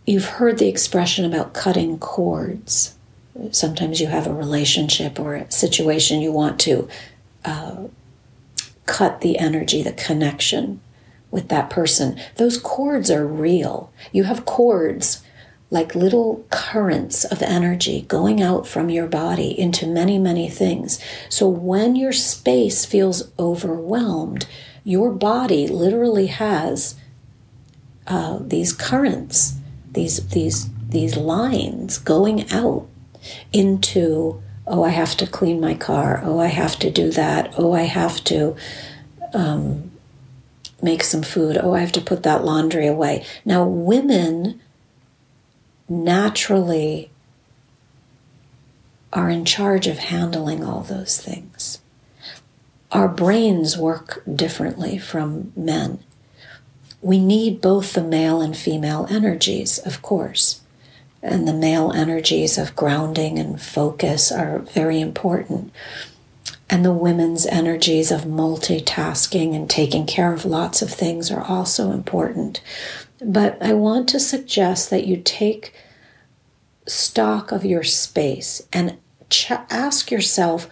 You've 0.05 0.25
heard 0.25 0.57
the 0.57 0.69
expression 0.69 1.25
about 1.25 1.53
cutting 1.53 1.99
cords. 1.99 2.95
Sometimes 3.51 3.99
you 3.99 4.07
have 4.07 4.27
a 4.27 4.33
relationship 4.33 5.19
or 5.19 5.35
a 5.35 5.51
situation 5.51 6.21
you 6.21 6.31
want 6.31 6.59
to 6.61 6.87
uh, 7.45 7.87
cut 8.85 9.21
the 9.21 9.37
energy, 9.37 9.81
the 9.81 9.93
connection 9.93 10.81
with 11.31 11.49
that 11.49 11.69
person. 11.69 12.19
Those 12.35 12.57
cords 12.57 13.11
are 13.11 13.25
real. 13.25 13.91
You 14.11 14.23
have 14.23 14.45
cords 14.45 15.23
like 15.71 15.93
little 15.93 16.43
currents 16.49 17.23
of 17.25 17.43
energy 17.43 18.01
going 18.07 18.41
out 18.41 18.67
from 18.67 18.89
your 18.89 19.07
body 19.07 19.57
into 19.57 19.85
many, 19.85 20.17
many 20.17 20.49
things. 20.49 20.99
So 21.29 21.47
when 21.47 21.95
your 21.95 22.11
space 22.11 22.85
feels 22.85 23.31
overwhelmed, 23.37 24.47
your 24.83 25.11
body 25.11 25.67
literally 25.67 26.27
has 26.27 26.95
uh, 28.07 28.39
these 28.41 28.73
currents, 28.73 29.55
these 29.91 30.27
these 30.29 30.69
these 30.89 31.15
lines 31.15 31.99
going 31.99 32.51
out 32.51 32.87
into, 33.53 34.41
oh, 34.67 34.83
I 34.83 34.89
have 34.89 35.15
to 35.17 35.27
clean 35.27 35.59
my 35.59 35.73
car. 35.73 36.21
Oh, 36.23 36.39
I 36.39 36.47
have 36.47 36.77
to 36.79 36.89
do 36.91 37.11
that. 37.11 37.53
Oh, 37.57 37.73
I 37.73 37.83
have 37.83 38.23
to 38.25 38.55
um, 39.33 39.91
make 40.81 41.03
some 41.03 41.23
food. 41.23 41.57
Oh, 41.61 41.73
I 41.73 41.79
have 41.79 41.91
to 41.93 42.01
put 42.01 42.23
that 42.23 42.43
laundry 42.45 42.87
away. 42.87 43.25
Now, 43.45 43.65
women 43.65 44.61
naturally 45.87 47.09
are 49.11 49.29
in 49.29 49.43
charge 49.43 49.87
of 49.87 49.97
handling 49.97 50.63
all 50.63 50.81
those 50.81 51.19
things. 51.19 51.79
our 52.91 53.07
brains 53.07 53.77
work 53.77 54.23
differently 54.33 54.97
from 54.97 55.51
men. 55.55 55.99
We 57.01 57.19
need 57.19 57.61
both 57.61 57.93
the 57.93 58.03
male 58.03 58.41
and 58.41 58.57
female 58.57 59.07
energies, 59.09 59.77
of 59.79 60.01
course. 60.01 60.61
And 61.21 61.47
the 61.47 61.53
male 61.53 61.91
energies 61.91 62.57
of 62.57 62.75
grounding 62.75 63.37
and 63.39 63.61
focus 63.61 64.31
are 64.31 64.59
very 64.59 65.01
important. 65.01 65.71
And 66.69 66.85
the 66.85 66.93
women's 66.93 67.45
energies 67.47 68.11
of 68.11 68.21
multitasking 68.21 69.55
and 69.55 69.69
taking 69.69 70.05
care 70.05 70.31
of 70.31 70.45
lots 70.45 70.81
of 70.81 70.91
things 70.91 71.31
are 71.31 71.41
also 71.41 71.91
important. 71.91 72.61
But 73.21 73.61
I 73.61 73.73
want 73.73 74.07
to 74.09 74.19
suggest 74.19 74.89
that 74.91 75.07
you 75.07 75.17
take 75.17 75.73
stock 76.87 77.51
of 77.51 77.65
your 77.65 77.83
space 77.83 78.61
and 78.71 78.97
ch- 79.29 79.51
ask 79.51 80.11
yourself 80.11 80.69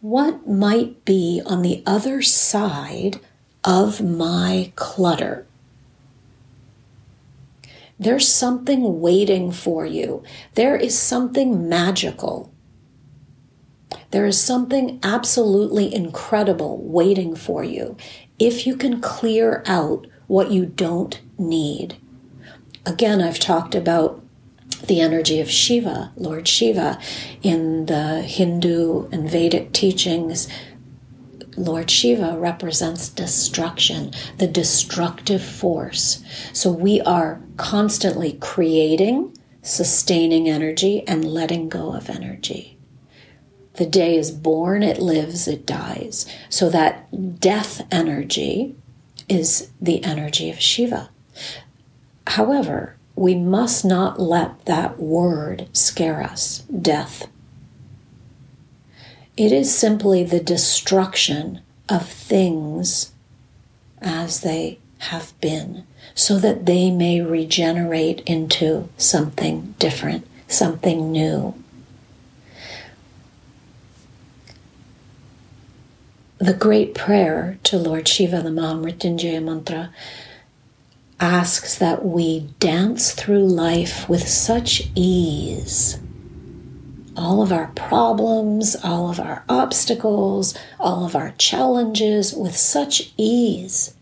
what 0.00 0.46
might 0.46 1.04
be 1.04 1.42
on 1.46 1.62
the 1.62 1.82
other 1.86 2.22
side 2.22 3.18
of 3.64 4.00
my 4.00 4.72
clutter. 4.76 5.46
There's 7.98 8.28
something 8.28 9.00
waiting 9.00 9.52
for 9.52 9.86
you. 9.86 10.22
There 10.54 10.76
is 10.76 10.98
something 10.98 11.68
magical. 11.68 12.52
There 14.10 14.26
is 14.26 14.40
something 14.40 15.00
absolutely 15.02 15.94
incredible 15.94 16.78
waiting 16.82 17.34
for 17.34 17.64
you 17.64 17.96
if 18.38 18.66
you 18.66 18.76
can 18.76 19.00
clear 19.00 19.62
out 19.66 20.06
what 20.26 20.50
you 20.50 20.66
don't 20.66 21.20
need. 21.38 21.96
Again, 22.84 23.20
I've 23.20 23.38
talked 23.38 23.74
about 23.74 24.22
the 24.86 25.00
energy 25.00 25.40
of 25.40 25.50
Shiva, 25.50 26.12
Lord 26.16 26.46
Shiva, 26.46 26.98
in 27.42 27.86
the 27.86 28.22
Hindu 28.22 29.08
and 29.10 29.28
Vedic 29.28 29.72
teachings. 29.72 30.48
Lord 31.56 31.90
Shiva 31.90 32.36
represents 32.38 33.08
destruction, 33.08 34.12
the 34.36 34.46
destructive 34.46 35.42
force. 35.42 36.22
So 36.52 36.70
we 36.70 37.00
are 37.00 37.40
constantly 37.56 38.34
creating, 38.34 39.36
sustaining 39.62 40.48
energy, 40.48 41.06
and 41.06 41.24
letting 41.24 41.68
go 41.68 41.92
of 41.92 42.10
energy. 42.10 42.76
The 43.74 43.86
day 43.86 44.16
is 44.16 44.30
born, 44.30 44.82
it 44.82 44.98
lives, 44.98 45.46
it 45.46 45.66
dies. 45.66 46.26
So 46.48 46.70
that 46.70 47.40
death 47.40 47.86
energy 47.90 48.74
is 49.28 49.70
the 49.80 50.02
energy 50.02 50.50
of 50.50 50.60
Shiva. 50.60 51.10
However, 52.26 52.96
we 53.14 53.34
must 53.34 53.84
not 53.84 54.20
let 54.20 54.64
that 54.66 54.98
word 54.98 55.68
scare 55.72 56.22
us 56.22 56.60
death. 56.80 57.28
It 59.36 59.52
is 59.52 59.76
simply 59.76 60.24
the 60.24 60.40
destruction 60.40 61.60
of 61.88 62.08
things 62.08 63.12
as 64.00 64.40
they 64.40 64.78
have 64.98 65.38
been, 65.40 65.86
so 66.16 66.38
that 66.38 66.64
they 66.64 66.90
may 66.90 67.20
regenerate 67.20 68.20
into 68.20 68.88
something 68.96 69.74
different, 69.78 70.26
something 70.48 71.12
new. 71.12 71.54
The 76.38 76.54
great 76.54 76.94
prayer 76.94 77.58
to 77.64 77.76
Lord 77.76 78.08
Shiva, 78.08 78.40
the 78.40 78.48
Mahamrityunjaya 78.48 79.42
mantra, 79.42 79.92
asks 81.20 81.76
that 81.76 82.04
we 82.04 82.48
dance 82.60 83.12
through 83.12 83.46
life 83.46 84.08
with 84.08 84.26
such 84.26 84.88
ease. 84.94 85.98
All 87.14 87.42
of 87.42 87.52
our 87.52 87.68
problems, 87.74 88.74
all 88.82 89.10
of 89.10 89.20
our 89.20 89.44
obstacles, 89.50 90.56
all 90.80 91.04
of 91.04 91.14
our 91.14 91.34
challenges 91.36 92.32
with 92.32 92.56
such 92.56 93.12
ease. 93.18 93.94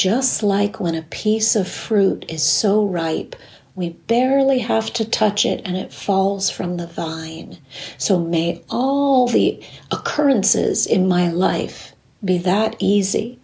Just 0.00 0.42
like 0.42 0.80
when 0.80 0.94
a 0.94 1.02
piece 1.02 1.54
of 1.54 1.68
fruit 1.68 2.24
is 2.26 2.42
so 2.42 2.82
ripe, 2.86 3.36
we 3.74 3.90
barely 3.90 4.60
have 4.60 4.90
to 4.94 5.04
touch 5.04 5.44
it 5.44 5.60
and 5.66 5.76
it 5.76 5.92
falls 5.92 6.48
from 6.48 6.78
the 6.78 6.86
vine. 6.86 7.58
So 7.98 8.18
may 8.18 8.64
all 8.70 9.28
the 9.28 9.62
occurrences 9.90 10.86
in 10.86 11.06
my 11.06 11.28
life 11.28 11.92
be 12.24 12.38
that 12.38 12.76
easy 12.78 13.40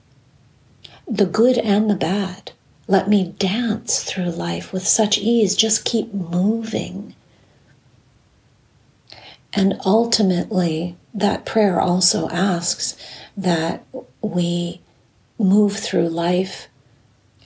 the 1.07 1.26
good 1.26 1.59
and 1.59 1.90
the 1.90 1.94
bad. 1.94 2.52
Let 2.88 3.07
me 3.07 3.35
dance 3.38 4.02
through 4.02 4.31
life 4.31 4.72
with 4.72 4.88
such 4.88 5.18
ease, 5.18 5.57
just 5.57 5.85
keep 5.85 6.14
moving. 6.14 7.14
And 9.52 9.78
ultimately, 9.85 10.96
that 11.12 11.44
prayer 11.44 11.78
also 11.78 12.31
asks 12.31 12.96
that 13.37 13.85
we 14.22 14.81
move 15.38 15.77
through 15.77 16.09
life 16.09 16.68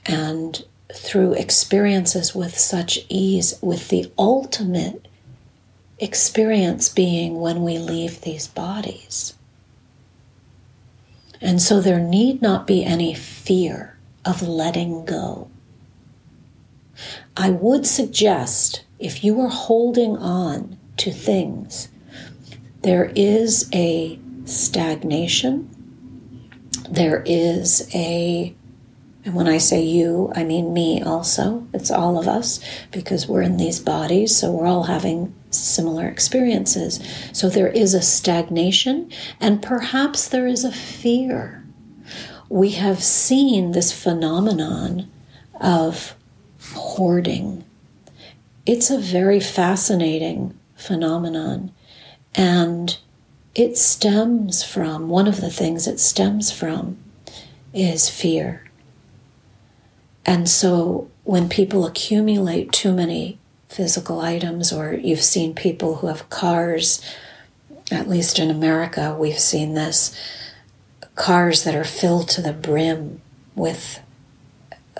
and 0.05 0.63
through 0.93 1.33
experiences 1.33 2.35
with 2.35 2.57
such 2.57 2.99
ease, 3.09 3.57
with 3.61 3.89
the 3.89 4.11
ultimate 4.17 5.07
experience 5.99 6.89
being 6.89 7.39
when 7.39 7.63
we 7.63 7.77
leave 7.77 8.21
these 8.21 8.47
bodies. 8.47 9.35
And 11.39 11.61
so 11.61 11.81
there 11.81 11.99
need 11.99 12.41
not 12.41 12.67
be 12.67 12.83
any 12.83 13.13
fear 13.13 13.97
of 14.25 14.41
letting 14.41 15.05
go. 15.05 15.49
I 17.35 17.49
would 17.49 17.87
suggest 17.87 18.83
if 18.99 19.23
you 19.23 19.39
are 19.41 19.49
holding 19.49 20.17
on 20.17 20.77
to 20.97 21.11
things, 21.11 21.87
there 22.81 23.11
is 23.15 23.69
a 23.73 24.19
stagnation, 24.45 25.70
there 26.91 27.23
is 27.25 27.89
a 27.95 28.53
and 29.23 29.35
when 29.35 29.47
I 29.47 29.59
say 29.59 29.83
you, 29.83 30.31
I 30.35 30.43
mean 30.43 30.73
me 30.73 31.01
also. 31.01 31.67
It's 31.73 31.91
all 31.91 32.17
of 32.17 32.27
us 32.27 32.59
because 32.91 33.27
we're 33.27 33.43
in 33.43 33.57
these 33.57 33.79
bodies, 33.79 34.35
so 34.35 34.51
we're 34.51 34.65
all 34.65 34.83
having 34.83 35.35
similar 35.51 36.07
experiences. 36.07 36.99
So 37.31 37.47
there 37.47 37.67
is 37.67 37.93
a 37.93 38.01
stagnation, 38.01 39.11
and 39.39 39.61
perhaps 39.61 40.27
there 40.27 40.47
is 40.47 40.63
a 40.63 40.71
fear 40.71 41.63
we 42.49 42.71
have 42.71 43.01
seen 43.01 43.71
this 43.71 43.93
phenomenon 43.93 45.09
of 45.61 46.15
hoarding. 46.59 47.63
It's 48.65 48.89
a 48.89 48.97
very 48.97 49.39
fascinating 49.39 50.57
phenomenon, 50.75 51.71
and 52.35 52.97
it 53.53 53.77
stems 53.77 54.63
from 54.63 55.09
one 55.09 55.27
of 55.27 55.41
the 55.41 55.49
things 55.49 55.87
it 55.87 55.99
stems 55.99 56.51
from 56.51 56.97
is 57.73 58.09
fear. 58.09 58.63
And 60.25 60.47
so 60.47 61.09
when 61.23 61.49
people 61.49 61.85
accumulate 61.85 62.71
too 62.71 62.93
many 62.93 63.37
physical 63.67 64.19
items, 64.19 64.71
or 64.71 64.93
you've 64.93 65.21
seen 65.21 65.53
people 65.53 65.97
who 65.97 66.07
have 66.07 66.29
cars, 66.29 67.01
at 67.91 68.07
least 68.07 68.39
in 68.39 68.49
America, 68.49 69.15
we've 69.17 69.39
seen 69.39 69.73
this 69.73 70.15
cars 71.15 71.63
that 71.63 71.75
are 71.75 71.83
filled 71.83 72.29
to 72.29 72.41
the 72.41 72.53
brim 72.53 73.21
with 73.55 73.99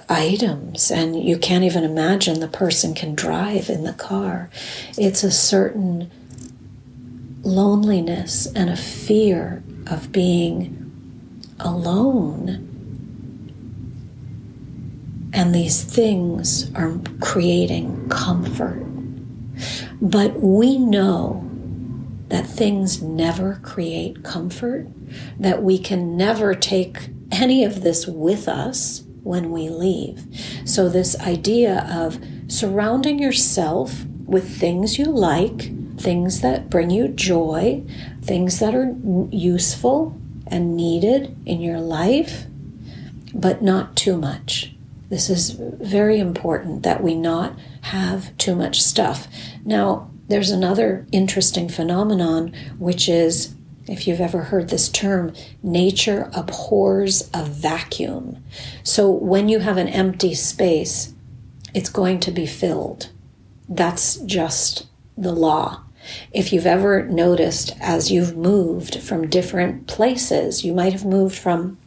items, 0.10 0.92
and 0.92 1.22
you 1.24 1.38
can't 1.38 1.64
even 1.64 1.84
imagine 1.84 2.40
the 2.40 2.48
person 2.48 2.94
can 2.94 3.16
drive 3.16 3.70
in 3.70 3.84
the 3.84 3.94
car. 3.94 4.50
It's 4.98 5.24
a 5.24 5.32
certain 5.32 6.12
loneliness 7.44 8.48
and 8.56 8.70
a 8.70 8.76
fear 8.76 9.64
of 9.88 10.12
being 10.12 10.78
alone. 11.60 12.68
And 15.34 15.56
these 15.56 15.84
things 15.84 16.74
are 16.76 17.00
creating 17.20 18.10
comfort. 18.10 18.86
But 20.02 20.40
we 20.40 20.78
know 20.78 21.48
that 22.28 22.48
things 22.48 23.02
never 23.02 23.60
create 23.62 24.24
comfort, 24.24 24.88
that 25.40 25.62
we 25.62 25.78
can 25.78 26.16
never 26.18 26.56
take 26.56 27.10
any 27.32 27.64
of 27.64 27.82
this 27.82 28.08
with 28.08 28.48
us 28.48 29.04
when 29.24 29.52
we 29.52 29.70
leave. 29.70 30.26
So, 30.66 30.90
this 30.90 31.20
idea 31.20 31.88
of 31.92 32.20
surrounding 32.48 33.20
yourself 33.20 34.06
with 34.26 34.50
things 34.50 34.98
you 34.98 35.06
like, 35.06 35.72
things 36.02 36.42
that 36.42 36.70
bring 36.70 36.90
you 36.90 37.08
joy, 37.08 37.84
things 38.22 38.60
that 38.60 38.76
are 38.76 38.96
useful 39.30 40.20
and 40.48 40.76
needed 40.76 41.36
in 41.46 41.62
your 41.62 41.80
life, 41.80 42.46
but 43.34 43.62
not 43.62 43.96
too 43.96 44.18
much. 44.18 44.74
This 45.10 45.30
is 45.30 45.52
very 45.52 46.20
important 46.20 46.84
that 46.84 47.04
we 47.04 47.16
not 47.16 47.58
have 47.82 48.36
too 48.38 48.56
much 48.56 48.82
stuff. 48.82 49.28
Now, 49.66 50.10
there's 50.28 50.52
another 50.52 51.06
interesting 51.12 51.68
phenomenon, 51.68 52.54
which 52.80 53.10
is 53.10 53.54
if 53.88 54.08
you've 54.08 54.22
ever 54.22 54.44
heard 54.44 54.70
this 54.70 54.88
term, 54.88 55.34
nature 55.62 56.30
abhors 56.34 57.30
a 57.34 57.44
vacuum. 57.44 58.44
So 58.84 59.12
when 59.12 59.50
you 59.50 59.60
have 59.60 59.78
an 59.78 59.90
empty 59.90 60.34
space, 60.34 61.14
it's 61.74 61.90
going 61.90 62.20
to 62.22 62.32
be 62.32 62.46
filled. 62.46 63.10
That's 63.68 64.16
just 64.18 64.88
the 65.18 65.34
law. 65.34 65.84
If 66.32 66.52
you've 66.52 66.66
ever 66.66 67.04
noticed 67.08 67.76
as 67.80 68.12
you've 68.12 68.36
moved 68.36 69.02
from 69.02 69.30
different 69.30 69.88
places, 69.88 70.64
you 70.64 70.74
might 70.74 70.94
have 70.94 71.06
moved 71.06 71.38
from 71.38 71.78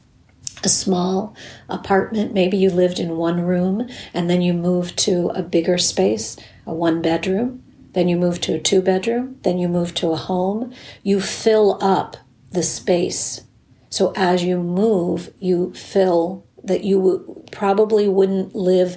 a 0.62 0.68
small 0.68 1.34
apartment. 1.68 2.32
Maybe 2.32 2.56
you 2.56 2.70
lived 2.70 2.98
in 2.98 3.16
one 3.16 3.40
room 3.42 3.88
and 4.12 4.30
then 4.30 4.42
you 4.42 4.54
moved 4.54 4.98
to 5.00 5.28
a 5.34 5.42
bigger 5.42 5.78
space, 5.78 6.36
a 6.66 6.72
one 6.72 7.02
bedroom. 7.02 7.62
Then 7.92 8.08
you 8.08 8.16
move 8.16 8.40
to 8.42 8.54
a 8.54 8.60
two 8.60 8.82
bedroom. 8.82 9.38
Then 9.42 9.58
you 9.58 9.68
move 9.68 9.94
to 9.94 10.10
a 10.10 10.16
home. 10.16 10.72
You 11.02 11.20
fill 11.20 11.78
up 11.82 12.16
the 12.50 12.62
space. 12.62 13.42
So 13.90 14.12
as 14.16 14.42
you 14.42 14.58
move, 14.58 15.32
you 15.38 15.72
fill 15.74 16.44
that 16.64 16.82
you 16.82 17.44
probably 17.52 18.08
wouldn't 18.08 18.54
live 18.54 18.96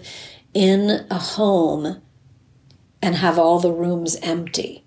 in 0.54 1.06
a 1.12 1.20
home 1.20 2.02
and 3.02 3.16
have 3.16 3.38
all 3.38 3.60
the 3.60 3.72
rooms 3.72 4.16
empty. 4.24 4.84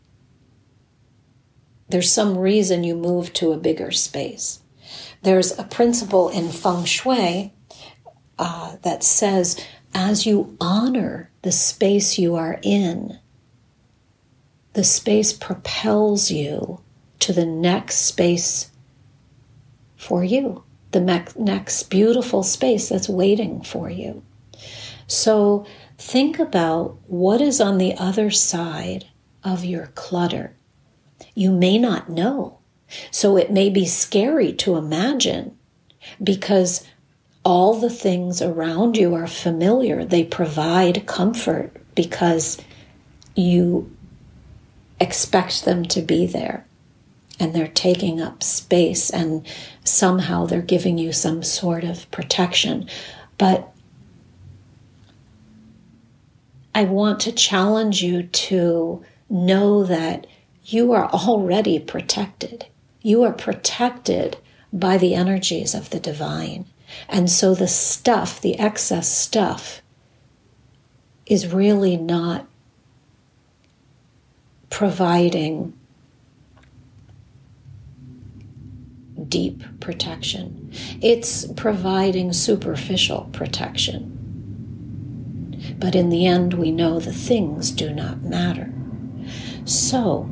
There's 1.90 2.12
some 2.12 2.38
reason 2.38 2.84
you 2.84 2.94
move 2.94 3.32
to 3.34 3.52
a 3.52 3.58
bigger 3.58 3.90
space. 3.90 4.60
There's 5.22 5.58
a 5.58 5.64
principle 5.64 6.28
in 6.28 6.50
feng 6.50 6.84
shui 6.84 7.52
uh, 8.38 8.76
that 8.82 9.02
says 9.02 9.60
as 9.92 10.24
you 10.24 10.56
honor 10.60 11.30
the 11.42 11.52
space 11.52 12.18
you 12.18 12.36
are 12.36 12.60
in, 12.62 13.18
the 14.74 14.84
space 14.84 15.32
propels 15.32 16.30
you 16.30 16.80
to 17.18 17.32
the 17.32 17.44
next 17.44 17.96
space 17.96 18.70
for 19.96 20.22
you, 20.22 20.62
the 20.92 21.32
next 21.36 21.82
beautiful 21.84 22.42
space 22.42 22.88
that's 22.88 23.08
waiting 23.08 23.62
for 23.62 23.90
you. 23.90 24.22
So 25.08 25.66
think 25.98 26.38
about 26.38 26.98
what 27.08 27.40
is 27.40 27.60
on 27.60 27.78
the 27.78 27.94
other 27.96 28.30
side 28.30 29.06
of 29.42 29.64
your 29.64 29.88
clutter. 29.88 30.54
You 31.40 31.52
may 31.52 31.78
not 31.78 32.10
know. 32.10 32.58
So 33.10 33.38
it 33.38 33.50
may 33.50 33.70
be 33.70 33.86
scary 33.86 34.52
to 34.56 34.76
imagine 34.76 35.56
because 36.22 36.86
all 37.46 37.80
the 37.80 37.88
things 37.88 38.42
around 38.42 38.98
you 38.98 39.14
are 39.14 39.26
familiar. 39.26 40.04
They 40.04 40.22
provide 40.22 41.06
comfort 41.06 41.74
because 41.94 42.60
you 43.34 43.90
expect 45.00 45.64
them 45.64 45.86
to 45.86 46.02
be 46.02 46.26
there 46.26 46.66
and 47.38 47.54
they're 47.54 47.68
taking 47.68 48.20
up 48.20 48.42
space 48.42 49.08
and 49.08 49.46
somehow 49.82 50.44
they're 50.44 50.60
giving 50.60 50.98
you 50.98 51.10
some 51.10 51.42
sort 51.42 51.84
of 51.84 52.10
protection. 52.10 52.86
But 53.38 53.72
I 56.74 56.84
want 56.84 57.18
to 57.20 57.32
challenge 57.32 58.02
you 58.02 58.24
to 58.24 59.02
know 59.30 59.84
that 59.84 60.26
you 60.72 60.92
are 60.92 61.08
already 61.10 61.78
protected. 61.78 62.66
You 63.02 63.22
are 63.24 63.32
protected 63.32 64.38
by 64.72 64.98
the 64.98 65.14
energies 65.14 65.74
of 65.74 65.90
the 65.90 66.00
divine. 66.00 66.66
And 67.08 67.30
so 67.30 67.54
the 67.54 67.68
stuff, 67.68 68.40
the 68.40 68.58
excess 68.58 69.08
stuff, 69.08 69.82
is 71.26 71.52
really 71.52 71.96
not 71.96 72.46
providing 74.68 75.72
deep 79.28 79.62
protection. 79.80 80.70
It's 81.02 81.46
providing 81.52 82.32
superficial 82.32 83.28
protection. 83.32 84.16
But 85.78 85.94
in 85.94 86.08
the 86.10 86.26
end, 86.26 86.54
we 86.54 86.70
know 86.70 86.98
the 86.98 87.12
things 87.12 87.70
do 87.70 87.92
not 87.92 88.22
matter. 88.22 88.72
So, 89.64 90.28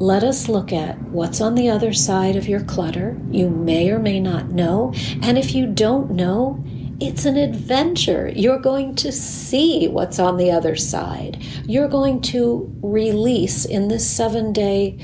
let 0.00 0.24
us 0.24 0.48
look 0.48 0.72
at 0.72 0.98
what's 1.02 1.42
on 1.42 1.54
the 1.54 1.68
other 1.68 1.92
side 1.92 2.34
of 2.34 2.48
your 2.48 2.64
clutter. 2.64 3.20
You 3.30 3.50
may 3.50 3.90
or 3.90 3.98
may 3.98 4.18
not 4.18 4.48
know. 4.48 4.94
And 5.20 5.36
if 5.36 5.54
you 5.54 5.66
don't 5.66 6.12
know, 6.12 6.64
it's 7.00 7.26
an 7.26 7.36
adventure. 7.36 8.32
You're 8.34 8.58
going 8.58 8.94
to 8.94 9.12
see 9.12 9.88
what's 9.88 10.18
on 10.18 10.38
the 10.38 10.50
other 10.50 10.74
side. 10.74 11.44
You're 11.66 11.86
going 11.86 12.22
to 12.22 12.74
release 12.82 13.66
in 13.66 13.88
this 13.88 14.08
seven 14.08 14.54
day 14.54 14.98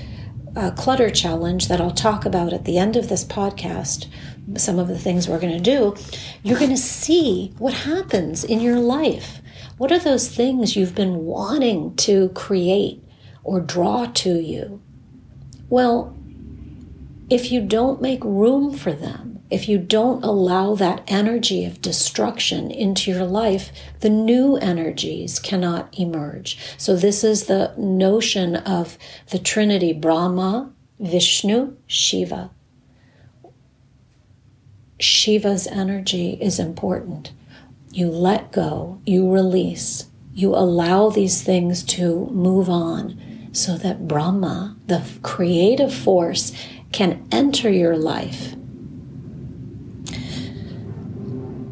uh, 0.56 0.70
clutter 0.70 1.10
challenge 1.10 1.68
that 1.68 1.78
I'll 1.78 1.90
talk 1.90 2.24
about 2.24 2.54
at 2.54 2.64
the 2.64 2.78
end 2.78 2.96
of 2.96 3.10
this 3.10 3.22
podcast. 3.22 4.06
Some 4.56 4.78
of 4.78 4.88
the 4.88 4.98
things 4.98 5.28
we're 5.28 5.38
going 5.38 5.62
to 5.62 5.62
do. 5.62 5.94
You're 6.42 6.58
going 6.58 6.70
to 6.70 6.76
see 6.78 7.52
what 7.58 7.74
happens 7.74 8.44
in 8.44 8.60
your 8.60 8.78
life. 8.78 9.42
What 9.76 9.92
are 9.92 9.98
those 9.98 10.34
things 10.34 10.74
you've 10.74 10.94
been 10.94 11.26
wanting 11.26 11.96
to 11.96 12.30
create 12.30 13.04
or 13.44 13.60
draw 13.60 14.06
to 14.06 14.40
you? 14.40 14.80
Well, 15.68 16.16
if 17.28 17.50
you 17.50 17.60
don't 17.60 18.00
make 18.00 18.22
room 18.24 18.72
for 18.72 18.92
them, 18.92 19.40
if 19.50 19.68
you 19.68 19.78
don't 19.78 20.24
allow 20.24 20.74
that 20.74 21.02
energy 21.06 21.64
of 21.64 21.82
destruction 21.82 22.70
into 22.70 23.10
your 23.10 23.24
life, 23.24 23.70
the 24.00 24.10
new 24.10 24.56
energies 24.56 25.38
cannot 25.38 25.88
emerge. 25.98 26.58
So, 26.76 26.96
this 26.96 27.22
is 27.22 27.46
the 27.46 27.72
notion 27.76 28.56
of 28.56 28.98
the 29.30 29.38
Trinity 29.38 29.92
Brahma, 29.92 30.72
Vishnu, 30.98 31.76
Shiva. 31.86 32.50
Shiva's 34.98 35.66
energy 35.66 36.38
is 36.40 36.58
important. 36.58 37.32
You 37.92 38.08
let 38.08 38.50
go, 38.50 39.00
you 39.04 39.30
release, 39.32 40.06
you 40.34 40.54
allow 40.54 41.10
these 41.10 41.42
things 41.42 41.82
to 41.84 42.26
move 42.26 42.68
on 42.68 43.20
so 43.56 43.78
that 43.78 44.06
Brahma, 44.06 44.76
the 44.86 45.02
creative 45.22 45.94
force, 45.94 46.52
can 46.92 47.26
enter 47.32 47.70
your 47.70 47.96
life. 47.96 48.52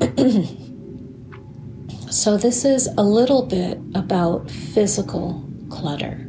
so, 2.11 2.39
this 2.39 2.65
is 2.65 2.87
a 2.97 3.03
little 3.03 3.45
bit 3.45 3.79
about 3.95 4.51
physical 4.51 5.47
clutter. 5.69 6.27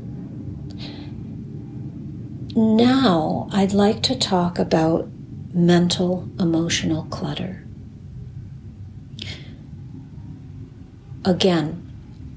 Now, 2.55 3.47
I'd 3.51 3.73
like 3.73 4.03
to 4.03 4.15
talk 4.17 4.59
about 4.59 5.09
mental 5.53 6.29
emotional 6.37 7.05
clutter. 7.05 7.65
Again, 11.23 11.81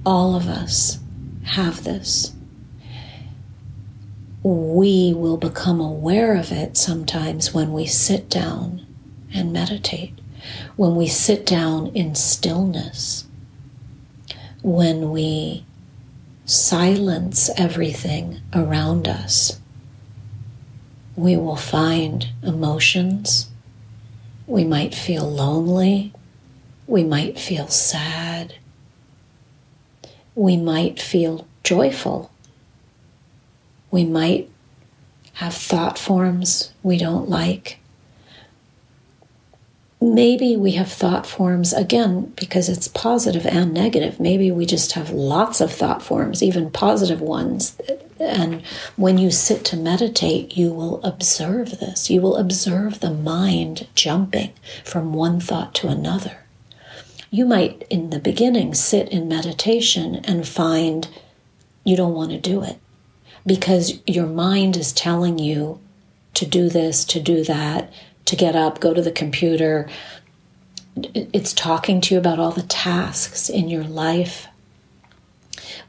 all 0.06 0.36
of 0.36 0.46
us 0.46 1.00
have 1.44 1.82
this 1.84 2.34
we 4.48 5.12
will 5.12 5.36
become 5.36 5.78
aware 5.78 6.34
of 6.34 6.50
it 6.50 6.74
sometimes 6.74 7.52
when 7.52 7.70
we 7.70 7.84
sit 7.84 8.30
down 8.30 8.86
and 9.34 9.52
meditate, 9.52 10.18
when 10.74 10.96
we 10.96 11.06
sit 11.06 11.44
down 11.44 11.88
in 11.88 12.14
stillness, 12.14 13.26
when 14.62 15.10
we 15.10 15.66
silence 16.46 17.50
everything 17.58 18.40
around 18.54 19.06
us. 19.06 19.60
We 21.14 21.36
will 21.36 21.56
find 21.56 22.26
emotions. 22.42 23.50
We 24.46 24.64
might 24.64 24.94
feel 24.94 25.30
lonely. 25.30 26.14
We 26.86 27.04
might 27.04 27.38
feel 27.38 27.68
sad. 27.68 28.54
We 30.34 30.56
might 30.56 31.02
feel 31.02 31.46
joyful 31.64 32.30
we 33.90 34.04
might 34.04 34.50
have 35.34 35.54
thought 35.54 35.98
forms 35.98 36.72
we 36.82 36.98
don't 36.98 37.28
like. 37.28 37.78
Maybe 40.00 40.56
we 40.56 40.72
have 40.72 40.90
thought 40.90 41.26
forms, 41.26 41.72
again, 41.72 42.32
because 42.36 42.68
it's 42.68 42.86
positive 42.86 43.46
and 43.46 43.72
negative. 43.72 44.20
Maybe 44.20 44.50
we 44.50 44.64
just 44.64 44.92
have 44.92 45.10
lots 45.10 45.60
of 45.60 45.72
thought 45.72 46.02
forms, 46.02 46.42
even 46.42 46.70
positive 46.70 47.20
ones. 47.20 47.76
And 48.20 48.62
when 48.96 49.18
you 49.18 49.30
sit 49.30 49.64
to 49.66 49.76
meditate, 49.76 50.56
you 50.56 50.72
will 50.72 51.02
observe 51.02 51.78
this. 51.78 52.10
You 52.10 52.20
will 52.20 52.36
observe 52.36 53.00
the 53.00 53.12
mind 53.12 53.88
jumping 53.94 54.52
from 54.84 55.12
one 55.12 55.40
thought 55.40 55.74
to 55.76 55.88
another. 55.88 56.38
You 57.30 57.44
might, 57.44 57.84
in 57.90 58.10
the 58.10 58.20
beginning, 58.20 58.74
sit 58.74 59.08
in 59.08 59.28
meditation 59.28 60.16
and 60.24 60.46
find 60.46 61.08
you 61.84 61.96
don't 61.96 62.14
want 62.14 62.30
to 62.30 62.38
do 62.38 62.62
it 62.62 62.78
because 63.48 64.00
your 64.06 64.26
mind 64.26 64.76
is 64.76 64.92
telling 64.92 65.38
you 65.38 65.80
to 66.34 66.46
do 66.46 66.68
this, 66.68 67.04
to 67.06 67.18
do 67.20 67.42
that, 67.44 67.92
to 68.26 68.36
get 68.36 68.54
up, 68.54 68.78
go 68.78 68.94
to 68.94 69.02
the 69.02 69.10
computer. 69.10 69.88
It's 70.96 71.52
talking 71.52 72.00
to 72.02 72.14
you 72.14 72.20
about 72.20 72.38
all 72.38 72.52
the 72.52 72.62
tasks 72.62 73.48
in 73.48 73.68
your 73.68 73.84
life. 73.84 74.46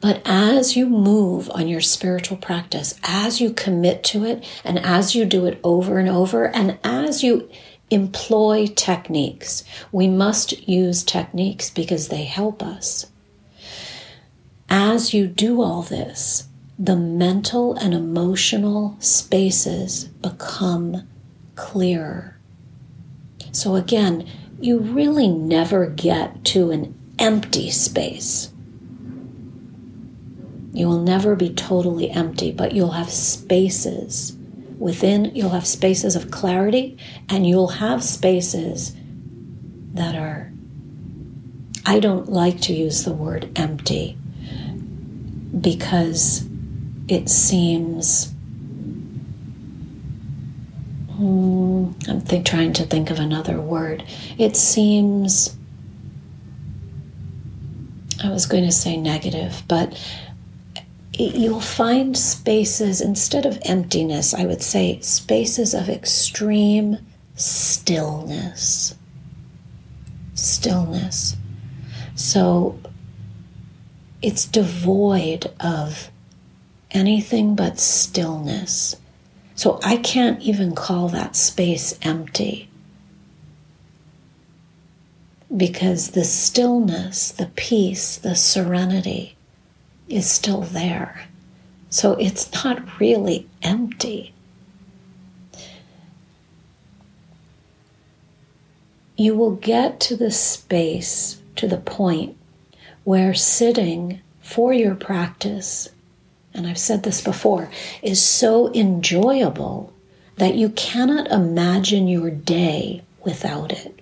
But 0.02 0.22
as 0.26 0.76
you 0.76 0.88
move 0.88 1.50
on 1.52 1.67
your 1.67 1.82
spiritual 1.82 2.38
practice, 2.38 3.00
as 3.04 3.41
you 3.41 3.52
commit 3.52 4.04
to 4.06 4.24
it, 4.24 4.43
and 4.63 4.80
as 4.80 5.13
you 5.13 5.26
do 5.26 5.45
it 5.45 5.60
over 5.63 6.00
and 6.00 6.10
over, 6.10 6.48
and 6.48 6.80
as 6.84 7.24
you 7.24 7.50
employ 7.91 8.67
techniques, 8.67 9.63
we 9.91 10.08
must 10.08 10.67
use 10.67 11.04
techniques 11.04 11.69
because 11.69 12.08
they 12.08 12.24
help 12.24 12.63
us. 12.63 13.12
As 14.69 15.13
you 15.13 15.28
do 15.28 15.62
all 15.62 15.82
this, 15.82 16.48
the 16.79 16.95
mental 16.95 17.75
and 17.75 17.93
emotional 17.93 18.95
spaces 18.99 20.05
become 20.05 21.05
clearer. 21.55 22.37
So, 23.51 23.75
again, 23.75 24.25
you 24.61 24.79
really 24.79 25.27
never 25.27 25.87
get 25.87 26.45
to 26.45 26.71
an 26.71 26.97
empty 27.19 27.69
space. 27.69 28.53
You 30.71 30.87
will 30.87 31.01
never 31.01 31.35
be 31.35 31.53
totally 31.53 32.09
empty, 32.11 32.53
but 32.53 32.71
you'll 32.71 32.91
have 32.91 33.09
spaces 33.09 34.37
within, 34.77 35.35
you'll 35.35 35.49
have 35.49 35.67
spaces 35.67 36.15
of 36.15 36.31
clarity, 36.31 36.97
and 37.27 37.45
you'll 37.45 37.67
have 37.67 38.01
spaces 38.01 38.95
that 39.95 40.15
are, 40.15 40.53
I 41.85 41.99
don't 41.99 42.29
like 42.29 42.61
to 42.61 42.73
use 42.73 43.03
the 43.03 43.11
word 43.11 43.51
empty 43.57 44.17
because 45.59 46.48
it 47.10 47.28
seems. 47.28 48.34
I'm 51.19 52.43
trying 52.45 52.72
to 52.74 52.86
think 52.86 53.10
of 53.10 53.19
another 53.19 53.60
word. 53.60 54.04
It 54.38 54.56
seems. 54.56 55.58
I 58.24 58.30
was 58.30 58.45
going 58.45 58.63
to 58.63 58.72
say 58.72 58.95
negative, 58.95 59.63
but 59.67 60.00
you'll 61.13 61.60
find 61.60 62.17
spaces, 62.17 63.02
instead 63.02 63.45
of 63.45 63.60
emptiness, 63.63 64.34
I 64.34 64.45
would 64.45 64.62
say 64.62 65.00
spaces 65.02 65.74
of 65.74 65.89
extreme 65.89 67.00
stillness. 67.36 68.95
Stillness. 70.36 71.36
So 72.15 72.80
it's 74.22 74.45
devoid 74.45 75.52
of 75.60 76.12
anything 76.91 77.56
but 77.56 77.80
stillness. 77.80 78.95
So 79.56 79.80
I 79.84 79.97
can't 79.97 80.41
even 80.41 80.73
call 80.73 81.10
that 81.10 81.36
space 81.36 81.97
empty. 82.02 82.69
Because 85.56 86.12
the 86.12 86.23
stillness, 86.23 87.32
the 87.32 87.47
peace, 87.56 88.17
the 88.17 88.36
serenity, 88.36 89.36
is 90.08 90.30
still 90.30 90.62
there. 90.62 91.28
So 91.89 92.13
it's 92.13 92.52
not 92.63 92.99
really 92.99 93.47
empty. 93.62 94.34
You 99.17 99.36
will 99.36 99.56
get 99.56 99.99
to 100.02 100.15
the 100.15 100.32
space, 100.32 101.41
to 101.58 101.67
the 101.67 101.78
point 101.78 102.38
where 103.04 103.34
sitting 103.34 104.21
for 104.39 104.71
your 104.71 104.95
practice, 104.95 105.89
and 106.53 106.67
I've 106.67 106.77
said 106.77 107.03
this 107.03 107.21
before, 107.21 107.69
is 108.01 108.21
so 108.21 108.73
enjoyable 108.73 109.93
that 110.38 110.55
you 110.55 110.69
cannot 110.69 111.31
imagine 111.31 112.07
your 112.07 112.31
day 112.31 113.03
without 113.23 113.71
it. 113.71 113.99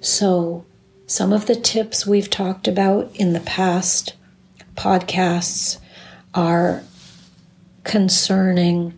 So, 0.00 0.64
some 1.06 1.32
of 1.32 1.46
the 1.46 1.56
tips 1.56 2.06
we've 2.06 2.30
talked 2.30 2.68
about 2.68 3.14
in 3.14 3.32
the 3.32 3.40
past 3.40 4.14
podcasts 4.74 5.78
are 6.34 6.82
concerning 7.84 8.92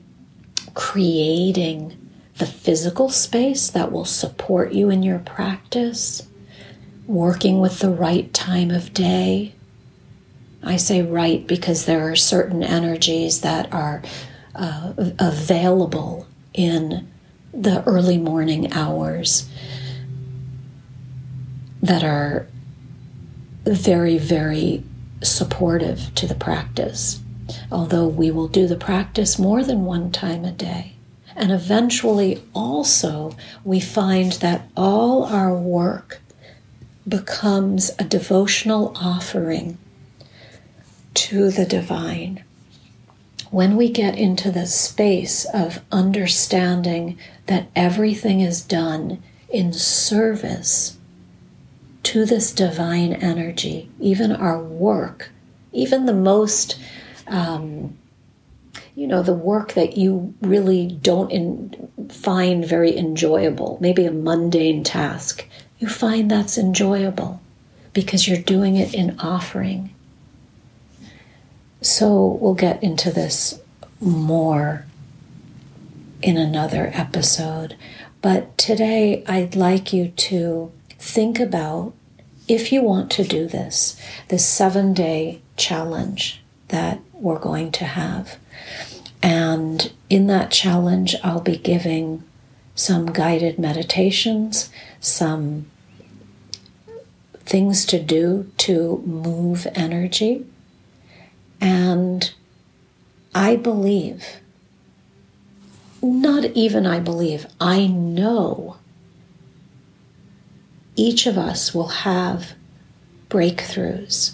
creating 0.75 1.97
the 2.39 2.47
physical 2.47 3.11
space 3.11 3.69
that 3.71 3.93
will 3.93 4.05
support 4.05 4.73
you 4.73 4.91
in 4.91 5.03
your 5.03 5.19
practice, 5.19 6.27
working 7.07 7.61
with 7.61 7.81
the 7.81 7.91
right 7.91 8.33
time 8.33 8.71
of 8.71 8.95
day. 8.95 9.55
I 10.63 10.77
say 10.77 11.03
right 11.03 11.47
because 11.47 11.85
there 11.85 12.11
are 12.11 12.17
certain 12.17 12.63
energies 12.63 13.41
that 13.43 13.73
are 13.73 14.03
uh, 14.55 14.93
available 15.19 16.27
in 16.53 17.09
the 17.53 17.83
early 17.85 18.19
morning 18.19 18.73
hours 18.73 19.49
that 21.83 22.03
are 22.03 22.47
very, 23.65 24.19
very 24.19 24.83
supportive 25.23 26.15
to 26.17 26.27
the 26.27 26.35
practice, 26.35 27.21
although 27.71 28.07
we 28.07 28.31
will 28.31 28.49
do 28.49 28.67
the 28.67 28.77
practice 28.77 29.39
more 29.39 29.63
than 29.63 29.85
one 29.85 30.11
time 30.11 30.45
a 30.45 30.53
day. 30.53 30.95
And 31.37 31.53
eventually, 31.53 32.43
also, 32.53 33.37
we 33.63 33.79
find 33.79 34.33
that 34.33 34.69
all 34.77 35.25
our 35.25 35.55
work 35.57 36.21
becomes 37.07 37.93
a 37.99 38.05
devotional 38.05 38.93
offering 38.97 39.79
to 41.19 41.51
the 41.51 41.67
divine. 41.67 42.45
When 43.51 43.77
we 43.77 43.91
get 43.91 44.17
into 44.17 44.53
the 44.53 44.67
space 44.67 45.45
of 45.53 45.83
understanding 45.91 47.19
that 47.47 47.67
everything 47.75 48.41
is 48.41 48.63
done 48.63 49.21
in 49.51 49.73
service 49.73 50.97
to 52.05 52.25
this 52.25 52.53
divine 52.53 53.15
energy, 53.15 53.91
even 53.99 54.31
our 54.31 54.63
work, 54.63 55.31
even 55.73 56.07
the 56.07 56.15
most, 56.15 56.79
um, 57.27 57.99
you 58.95 59.09
know, 59.09 59.23
the 59.25 59.35
work 59.35 59.73
that 59.73 59.97
you 59.97 60.35
really 60.41 60.87
don't 60.87 61.33
in, 61.33 62.09
find 62.11 62.65
very 62.65 62.97
enjoyable, 62.97 63.77
maybe 63.81 64.05
a 64.05 64.13
mundane 64.13 64.85
task, 64.85 65.45
you 65.81 65.89
find 65.89 66.31
that's 66.31 66.59
enjoyable 66.59 67.41
because 67.93 68.29
you're 68.29 68.39
doing 68.39 68.77
it 68.77 68.95
in 68.95 69.19
offering. 69.19 69.93
So 71.99 72.39
we'll 72.41 72.55
get 72.55 72.81
into 72.81 73.11
this 73.11 73.61
more 74.01 74.87
in 76.23 76.37
another 76.37 76.93
episode. 76.95 77.75
But 78.23 78.57
today 78.57 79.25
I'd 79.27 79.57
like 79.57 79.93
you 79.93 80.07
to 80.07 80.71
think 80.91 81.41
about 81.41 81.95
if 82.47 82.71
you 82.71 82.83
want 82.83 83.11
to 83.11 83.25
do 83.25 83.49
this, 83.49 84.01
this 84.29 84.47
seven 84.47 84.95
day 84.95 85.43
challenge 85.57 86.41
that 86.69 87.01
we're 87.15 87.41
going 87.41 87.73
to 87.73 87.85
have. 87.85 88.37
And 89.21 89.91
in 90.09 90.29
that 90.29 90.53
challenge, 90.53 91.17
I'll 91.25 91.41
be 91.41 91.57
giving 91.57 92.23
some 92.77 93.07
guided 93.07 93.59
meditations, 93.59 94.71
some 95.01 95.67
things 97.41 97.85
to 97.87 98.01
do 98.01 98.53
to 98.59 99.03
move 99.05 99.67
energy. 99.75 100.47
And 101.61 102.33
I 103.35 103.57
believe, 103.57 104.25
not 106.03 106.45
even 106.45 106.87
I 106.87 107.01
believe, 107.01 107.47
I 107.61 107.87
know 107.87 108.77
each 110.97 111.27
of 111.27 111.39
us 111.39 111.75
will 111.75 111.89
have 111.89 112.55
breakthroughs. 113.29 114.33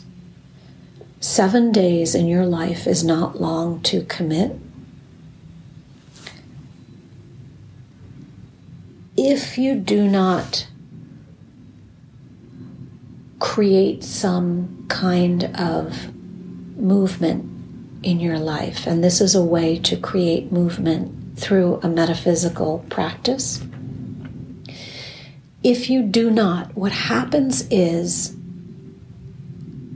Seven 1.20 1.72
days 1.72 2.14
in 2.14 2.26
your 2.26 2.46
life 2.46 2.86
is 2.86 3.02
not 3.04 3.40
long 3.40 3.80
to 3.82 4.04
commit. 4.04 4.58
If 9.16 9.56
you 9.58 9.74
do 9.76 10.08
not 10.08 10.66
create 13.38 14.02
some 14.02 14.86
kind 14.88 15.44
of 15.54 16.13
movement 16.76 17.50
in 18.02 18.20
your 18.20 18.38
life, 18.38 18.86
and 18.86 19.02
this 19.02 19.20
is 19.20 19.34
a 19.34 19.42
way 19.42 19.78
to 19.78 19.96
create 19.96 20.52
movement 20.52 21.38
through 21.38 21.80
a 21.82 21.88
metaphysical 21.88 22.84
practice 22.90 23.62
if 25.64 25.88
you 25.88 26.02
do 26.02 26.30
not, 26.30 26.76
what 26.76 26.92
happens 26.92 27.66
is 27.70 28.36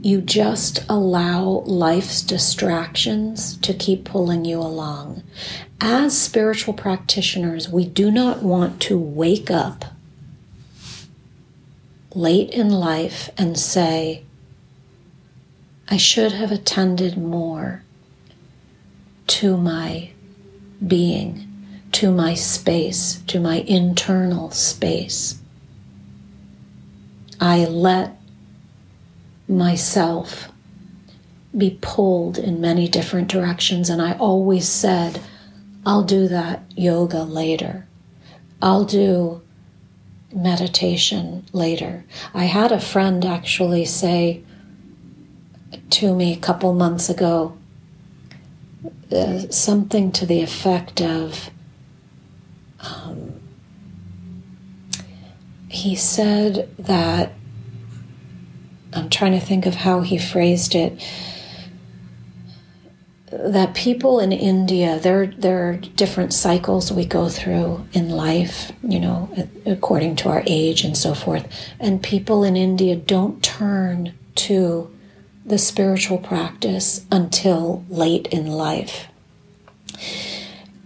you 0.01 0.19
just 0.19 0.83
allow 0.89 1.61
life's 1.65 2.23
distractions 2.23 3.55
to 3.57 3.73
keep 3.75 4.03
pulling 4.03 4.45
you 4.45 4.57
along. 4.57 5.21
As 5.79 6.19
spiritual 6.19 6.73
practitioners, 6.73 7.69
we 7.69 7.85
do 7.85 8.09
not 8.09 8.41
want 8.41 8.81
to 8.83 8.97
wake 8.97 9.51
up 9.51 9.85
late 12.15 12.49
in 12.49 12.69
life 12.71 13.29
and 13.37 13.57
say, 13.57 14.23
I 15.89 15.97
should 15.97 16.33
have 16.33 16.51
attended 16.51 17.17
more 17.17 17.83
to 19.27 19.57
my 19.57 20.11
being, 20.85 21.47
to 21.93 22.11
my 22.11 22.35
space, 22.35 23.21
to 23.27 23.39
my 23.39 23.57
internal 23.67 24.51
space. 24.51 25.39
I 27.39 27.65
let 27.65 28.19
myself 29.47 30.49
be 31.57 31.79
pulled 31.81 32.37
in 32.37 32.61
many 32.61 32.87
different 32.87 33.27
directions. 33.27 33.89
And 33.89 34.01
I 34.01 34.13
always 34.13 34.67
said, 34.67 35.19
I'll 35.85 36.03
do 36.03 36.27
that 36.27 36.63
yoga 36.75 37.23
later. 37.23 37.87
I'll 38.61 38.85
do 38.85 39.41
meditation 40.31 41.45
later. 41.51 42.05
I 42.33 42.45
had 42.45 42.71
a 42.71 42.79
friend 42.79 43.25
actually 43.25 43.85
say 43.85 44.43
to 45.89 46.15
me 46.15 46.33
a 46.33 46.37
couple 46.37 46.73
months 46.73 47.09
ago, 47.09 47.57
uh, 49.11 49.39
something 49.49 50.11
to 50.11 50.25
the 50.25 50.41
effect 50.41 51.01
of 51.01 51.49
um, 52.79 53.39
he 55.67 55.95
said 55.95 56.69
that 56.77 57.33
I'm 58.93 59.09
trying 59.09 59.33
to 59.33 59.39
think 59.39 59.65
of 59.65 59.75
how 59.75 60.01
he 60.01 60.17
phrased 60.17 60.73
it 60.75 61.01
that 63.31 63.75
people 63.75 64.19
in 64.19 64.31
India, 64.31 64.99
there, 64.99 65.27
there 65.27 65.69
are 65.69 65.75
different 65.75 66.33
cycles 66.33 66.91
we 66.91 67.05
go 67.05 67.29
through 67.29 67.85
in 67.93 68.09
life, 68.09 68.71
you 68.81 68.99
know, 68.99 69.29
according 69.65 70.15
to 70.17 70.29
our 70.29 70.43
age 70.47 70.83
and 70.83 70.97
so 70.97 71.13
forth. 71.13 71.47
And 71.79 72.01
people 72.01 72.43
in 72.43 72.55
India 72.55 72.95
don't 72.95 73.43
turn 73.43 74.13
to 74.35 74.91
the 75.49 75.57
spiritual 75.57 76.19
practice 76.19 77.05
until 77.11 77.83
late 77.89 78.27
in 78.27 78.45
life. 78.45 79.07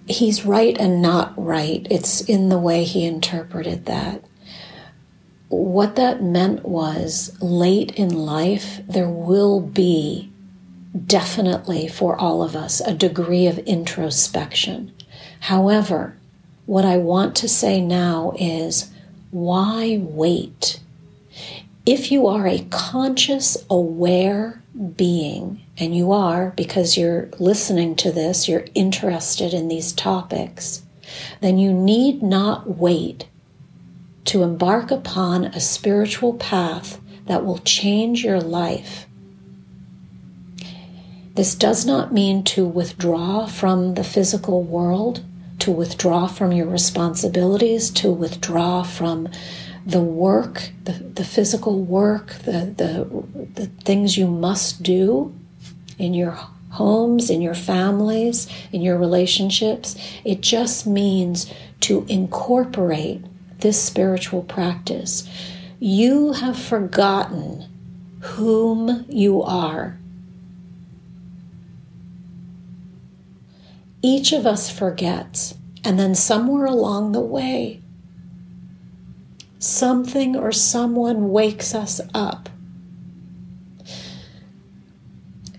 He's 0.08 0.46
right 0.46 0.78
and 0.80 1.02
not 1.02 1.34
right. 1.38 1.86
It's 1.90 2.22
in 2.22 2.50
the 2.50 2.58
way 2.58 2.86
he 2.86 3.06
interpreted 3.06 3.86
that. 3.86 4.24
What 5.50 5.98
that 5.98 6.24
meant 6.24 6.66
was 6.66 7.38
late 7.42 7.92
in 7.92 8.10
life, 8.10 8.80
there 8.88 9.10
will 9.10 9.60
be 9.60 10.32
definitely 11.06 11.88
for 11.88 12.16
all 12.16 12.42
of 12.42 12.56
us 12.56 12.80
a 12.82 12.94
degree 12.94 13.48
of 13.48 13.60
introspection. 13.60 14.94
However, 15.42 16.18
what 16.66 16.86
I 16.86 16.98
want 16.98 17.36
to 17.38 17.50
say 17.50 17.82
now 17.82 18.34
is 18.40 18.90
why 19.32 20.00
wait? 20.02 20.80
If 21.86 22.12
you 22.12 22.28
are 22.28 22.48
a 22.48 22.66
conscious, 22.70 23.58
aware 23.70 24.62
being, 24.96 25.62
and 25.78 25.96
you 25.96 26.14
are 26.14 26.52
because 26.52 26.98
you're 26.98 27.30
listening 27.40 27.96
to 27.98 28.12
this, 28.12 28.48
you're 28.48 28.66
interested 28.74 29.54
in 29.54 29.68
these 29.68 29.92
topics, 29.92 30.84
then 31.42 31.58
you 31.58 31.74
need 31.74 32.24
not 32.24 32.78
wait 32.78 33.28
to 34.26 34.44
embark 34.44 34.92
upon 34.92 35.44
a 35.46 35.60
spiritual 35.60 36.36
path 36.36 37.02
that 37.26 37.44
will 37.44 37.60
change 37.60 38.24
your 38.24 38.40
life. 38.40 39.06
This 41.36 41.54
does 41.56 41.86
not 41.86 42.14
mean 42.14 42.44
to 42.46 42.66
withdraw 42.66 43.46
from 43.46 43.96
the 43.96 44.04
physical 44.06 44.64
world, 44.64 45.24
to 45.60 45.72
withdraw 45.72 46.28
from 46.28 46.54
your 46.54 46.68
responsibilities, 46.68 47.90
to 47.92 48.12
withdraw 48.12 48.84
from 48.84 49.28
the 49.86 50.02
work, 50.02 50.70
the, 50.84 50.94
the 50.94 51.24
physical 51.24 51.82
work, 51.84 52.34
the, 52.46 52.74
the, 52.78 53.26
the 53.54 53.68
things 53.84 54.18
you 54.18 54.28
must 54.28 54.84
do 54.84 55.34
in 55.98 56.14
your 56.14 56.38
homes, 56.72 57.30
in 57.30 57.42
your 57.42 57.54
families, 57.54 58.48
in 58.72 58.82
your 58.82 58.98
relationships. 58.98 59.96
It 60.24 60.42
just 60.42 60.88
means 60.88 61.52
to 61.82 62.06
incorporate 62.08 63.24
this 63.60 63.82
spiritual 63.82 64.44
practice. 64.44 65.30
You 65.80 66.34
have 66.34 66.58
forgotten 66.58 67.70
whom 68.22 69.06
you 69.10 69.44
are 69.44 69.98
each 74.04 74.34
of 74.34 74.46
us 74.46 74.70
forgets. 74.70 75.56
And 75.84 75.98
then 75.98 76.14
somewhere 76.14 76.66
along 76.66 77.14
the 77.14 77.22
way, 77.22 77.82
something 79.64 80.36
or 80.36 80.52
someone 80.52 81.30
wakes 81.30 81.74
us 81.74 82.02
up. 82.14 82.50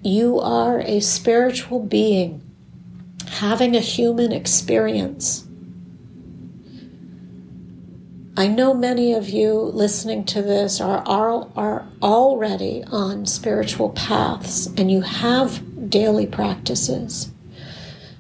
You 0.03 0.38
are 0.40 0.81
a 0.81 1.01
spiritual 1.01 1.81
being 1.81 2.43
having 3.27 3.75
a 3.75 3.81
human 3.81 4.31
experience. 4.33 5.47
I 8.37 8.47
know 8.47 8.75
many 8.75 9.12
of 9.12 9.29
you 9.29 9.53
listening 9.55 10.25
to 10.27 10.43
this 10.43 10.81
are, 10.81 11.03
are, 11.07 11.49
are 11.57 11.87
already 12.03 12.85
on 12.90 13.27
spiritual 13.27 13.90
paths 13.90 14.67
and 14.77 14.90
you 14.90 15.01
have 15.01 15.88
daily 15.88 16.27
practices. 16.27 17.31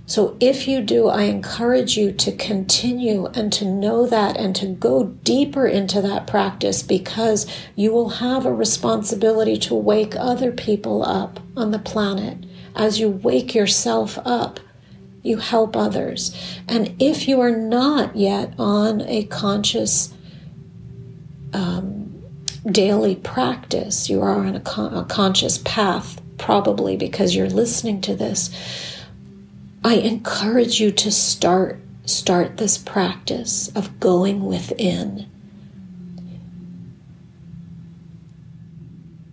So, 0.06 0.36
if 0.38 0.68
you 0.68 0.82
do, 0.82 1.08
I 1.08 1.22
encourage 1.22 1.96
you 1.96 2.12
to 2.12 2.32
continue 2.32 3.26
and 3.28 3.50
to 3.54 3.64
know 3.64 4.06
that 4.06 4.36
and 4.36 4.54
to 4.56 4.66
go 4.66 5.04
deeper 5.04 5.66
into 5.66 6.02
that 6.02 6.26
practice 6.26 6.82
because 6.82 7.46
you 7.74 7.90
will 7.90 8.10
have 8.10 8.44
a 8.44 8.52
responsibility 8.52 9.56
to 9.60 9.74
wake 9.74 10.14
other 10.14 10.52
people 10.52 11.02
up 11.04 11.40
on 11.56 11.70
the 11.70 11.78
planet. 11.78 12.44
As 12.76 13.00
you 13.00 13.08
wake 13.08 13.54
yourself 13.54 14.18
up, 14.26 14.60
you 15.22 15.38
help 15.38 15.74
others. 15.74 16.36
And 16.68 16.94
if 17.00 17.26
you 17.26 17.40
are 17.40 17.56
not 17.56 18.14
yet 18.14 18.52
on 18.58 19.00
a 19.02 19.24
conscious 19.24 20.12
um, 21.54 22.22
daily 22.70 23.16
practice, 23.16 24.10
you 24.10 24.20
are 24.20 24.34
on 24.34 24.54
a, 24.54 24.60
con- 24.60 24.94
a 24.94 25.04
conscious 25.04 25.58
path, 25.64 26.20
probably 26.36 26.94
because 26.94 27.34
you're 27.34 27.48
listening 27.48 28.02
to 28.02 28.14
this 28.14 28.50
I 29.86 29.96
encourage 29.96 30.80
you 30.80 30.90
to 30.92 31.12
start 31.12 31.78
start 32.06 32.56
this 32.56 32.78
practice 32.78 33.68
of 33.76 34.00
going 34.00 34.46
within. 34.46 35.26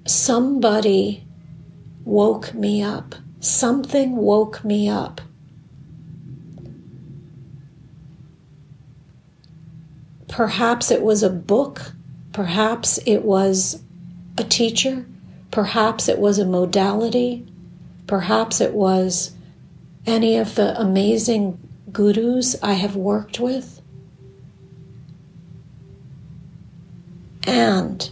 Somebody 0.05 1.25
woke 2.03 2.53
me 2.53 2.83
up. 2.83 3.15
Something 3.39 4.17
woke 4.17 4.63
me 4.65 4.89
up. 4.89 5.21
Perhaps 10.27 10.91
it 10.91 11.01
was 11.01 11.23
a 11.23 11.29
book. 11.29 11.93
Perhaps 12.33 12.99
it 13.05 13.23
was 13.23 13.81
a 14.37 14.43
teacher. 14.43 15.05
Perhaps 15.49 16.09
it 16.09 16.19
was 16.19 16.39
a 16.39 16.45
modality. 16.45 17.45
Perhaps 18.05 18.59
it 18.59 18.73
was 18.73 19.31
any 20.05 20.37
of 20.37 20.55
the 20.55 20.79
amazing 20.79 21.57
gurus 21.91 22.55
I 22.61 22.73
have 22.73 22.95
worked 22.95 23.39
with. 23.39 23.81
And 27.45 28.09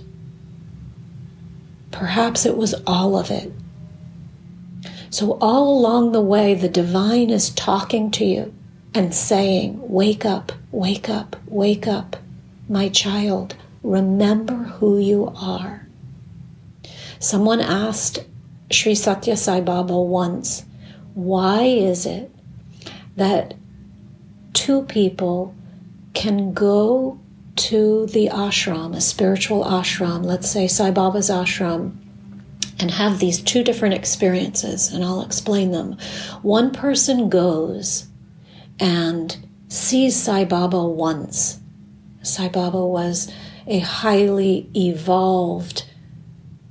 perhaps 1.91 2.45
it 2.45 2.57
was 2.57 2.75
all 2.85 3.17
of 3.17 3.31
it. 3.31 3.51
So, 5.11 5.37
all 5.41 5.77
along 5.79 6.11
the 6.11 6.21
way, 6.21 6.53
the 6.53 6.69
divine 6.69 7.29
is 7.29 7.49
talking 7.49 8.11
to 8.11 8.25
you 8.25 8.53
and 8.93 9.13
saying, 9.13 9.79
Wake 9.81 10.25
up, 10.25 10.51
wake 10.71 11.09
up, 11.09 11.35
wake 11.47 11.87
up, 11.87 12.17
my 12.67 12.89
child. 12.89 13.55
Remember 13.81 14.55
who 14.55 14.99
you 14.99 15.33
are. 15.35 15.87
Someone 17.19 17.59
asked 17.61 18.19
Sri 18.71 18.93
Satya 18.93 19.35
Sai 19.35 19.61
Baba 19.61 19.99
once, 19.99 20.65
why 21.25 21.63
is 21.63 22.05
it 22.05 22.31
that 23.15 23.53
two 24.53 24.83
people 24.83 25.53
can 26.13 26.53
go 26.53 27.19
to 27.55 28.05
the 28.07 28.27
ashram, 28.27 28.95
a 28.95 29.01
spiritual 29.01 29.65
ashram, 29.65 30.23
let's 30.23 30.49
say 30.49 30.67
Sai 30.67 30.91
Baba's 30.91 31.29
ashram, 31.29 31.97
and 32.79 32.91
have 32.91 33.19
these 33.19 33.41
two 33.41 33.63
different 33.63 33.95
experiences, 33.95 34.91
and 34.91 35.03
I'll 35.03 35.21
explain 35.21 35.71
them. 35.71 35.97
One 36.41 36.71
person 36.71 37.29
goes 37.29 38.07
and 38.79 39.35
sees 39.67 40.15
Sai 40.15 40.45
Baba 40.45 40.85
once. 40.85 41.59
Sai 42.21 42.47
Baba 42.47 42.85
was 42.85 43.29
a 43.67 43.79
highly 43.79 44.69
evolved 44.73 45.85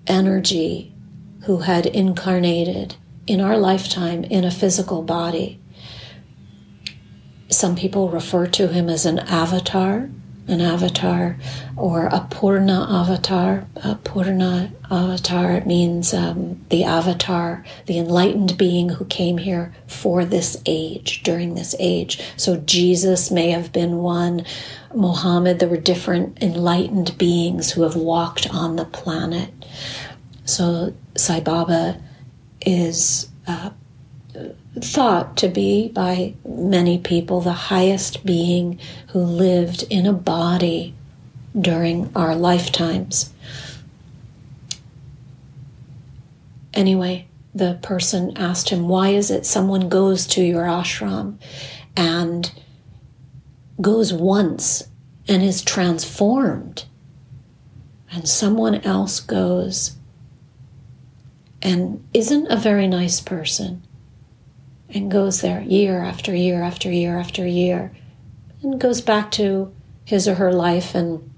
energy 0.06 0.94
who 1.44 1.58
had 1.58 1.84
incarnated 1.84 2.96
in 3.28 3.40
our 3.40 3.58
lifetime 3.58 4.24
in 4.24 4.44
a 4.44 4.50
physical 4.50 5.02
body. 5.02 5.60
Some 7.50 7.76
people 7.76 8.08
refer 8.08 8.46
to 8.46 8.68
him 8.68 8.88
as 8.88 9.06
an 9.06 9.18
avatar, 9.20 10.10
an 10.46 10.60
avatar, 10.62 11.36
or 11.76 12.06
a 12.06 12.26
Purna 12.30 12.86
avatar. 12.88 13.66
A 13.76 13.96
Purna 13.96 14.72
avatar 14.90 15.62
means 15.64 16.14
um, 16.14 16.64
the 16.70 16.84
avatar, 16.84 17.64
the 17.86 17.98
enlightened 17.98 18.56
being 18.56 18.88
who 18.90 19.04
came 19.04 19.38
here 19.38 19.74
for 19.86 20.24
this 20.24 20.60
age, 20.64 21.22
during 21.22 21.54
this 21.54 21.74
age. 21.78 22.20
So 22.36 22.56
Jesus 22.56 23.30
may 23.30 23.50
have 23.50 23.72
been 23.72 23.98
one. 23.98 24.44
Muhammad, 24.94 25.58
there 25.58 25.68
were 25.68 25.76
different 25.76 26.42
enlightened 26.42 27.16
beings 27.18 27.72
who 27.72 27.82
have 27.82 27.96
walked 27.96 28.48
on 28.50 28.76
the 28.76 28.86
planet. 28.86 29.52
So 30.44 30.94
Sai 31.14 31.40
Baba 31.40 32.00
is 32.68 33.30
uh, 33.46 33.70
thought 34.78 35.38
to 35.38 35.48
be 35.48 35.88
by 35.88 36.34
many 36.46 36.98
people 36.98 37.40
the 37.40 37.52
highest 37.52 38.26
being 38.26 38.78
who 39.08 39.20
lived 39.20 39.84
in 39.88 40.04
a 40.04 40.12
body 40.12 40.94
during 41.58 42.10
our 42.14 42.34
lifetimes. 42.34 43.32
Anyway, 46.74 47.26
the 47.54 47.78
person 47.80 48.36
asked 48.36 48.68
him, 48.68 48.86
Why 48.86 49.08
is 49.08 49.30
it 49.30 49.46
someone 49.46 49.88
goes 49.88 50.26
to 50.28 50.42
your 50.42 50.64
ashram 50.64 51.38
and 51.96 52.52
goes 53.80 54.12
once 54.12 54.86
and 55.26 55.42
is 55.42 55.62
transformed, 55.62 56.84
and 58.12 58.28
someone 58.28 58.74
else 58.82 59.20
goes 59.20 59.97
and 61.62 62.06
isn't 62.14 62.46
a 62.46 62.56
very 62.56 62.86
nice 62.86 63.20
person 63.20 63.82
and 64.90 65.10
goes 65.10 65.40
there 65.40 65.60
year 65.62 66.02
after 66.02 66.34
year 66.34 66.62
after 66.62 66.90
year 66.90 67.18
after 67.18 67.46
year 67.46 67.92
and 68.62 68.80
goes 68.80 69.00
back 69.00 69.30
to 69.30 69.72
his 70.04 70.26
or 70.26 70.36
her 70.36 70.52
life 70.52 70.94
and 70.94 71.30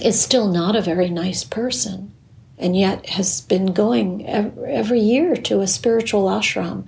is 0.00 0.20
still 0.20 0.48
not 0.48 0.76
a 0.76 0.82
very 0.82 1.10
nice 1.10 1.42
person 1.44 2.12
and 2.60 2.76
yet 2.76 3.08
has 3.10 3.40
been 3.40 3.72
going 3.72 4.26
every 4.28 5.00
year 5.00 5.34
to 5.34 5.60
a 5.60 5.66
spiritual 5.66 6.24
ashram. 6.26 6.86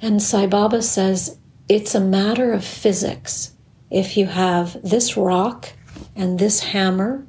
And 0.00 0.22
Sai 0.22 0.46
Baba 0.46 0.80
says 0.80 1.38
it's 1.68 1.94
a 1.94 2.00
matter 2.00 2.52
of 2.52 2.64
physics. 2.64 3.52
If 3.90 4.16
you 4.16 4.26
have 4.26 4.78
this 4.82 5.16
rock 5.16 5.72
and 6.16 6.38
this 6.38 6.60
hammer, 6.60 7.26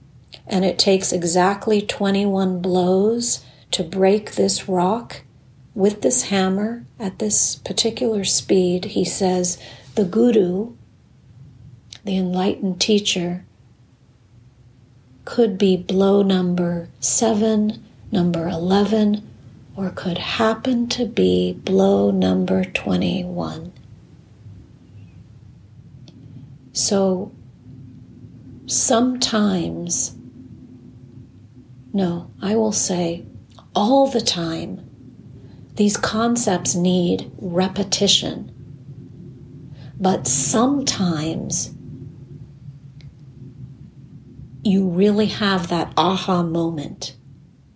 and 0.48 0.64
it 0.64 0.80
takes 0.80 1.12
exactly 1.12 1.82
21 1.82 2.62
blows 2.62 3.44
to 3.72 3.84
break 3.84 4.32
this 4.32 4.68
rock 4.68 5.22
with 5.76 6.02
this 6.02 6.24
hammer 6.24 6.86
at 7.00 7.20
this 7.20 7.56
particular 7.58 8.24
speed, 8.24 8.86
he 8.86 9.06
says 9.06 9.62
the 9.96 10.04
guru, 10.04 10.74
the 12.04 12.18
enlightened 12.18 12.82
teacher, 12.82 13.46
could 15.26 15.58
be 15.58 15.78
blow 15.78 16.24
number 16.24 16.90
seven, 17.00 17.84
number 18.12 18.48
11, 18.48 19.26
or 19.76 19.92
could 19.92 20.18
happen 20.18 20.88
to 20.88 21.06
be 21.06 21.54
blow 21.54 22.12
number 22.12 22.64
21. 22.64 23.72
So 26.74 27.32
sometimes, 28.66 30.16
no, 31.94 32.32
I 32.42 32.56
will 32.56 32.72
say 32.72 33.26
all 33.80 34.08
the 34.08 34.20
time, 34.20 34.86
these 35.76 35.96
concepts 35.96 36.76
need 36.76 37.32
repetition. 37.38 38.54
But 39.98 40.28
sometimes 40.28 41.74
you 44.66 44.86
really 44.86 45.28
have 45.28 45.70
that 45.70 45.94
aha 45.96 46.44
moment. 46.44 47.16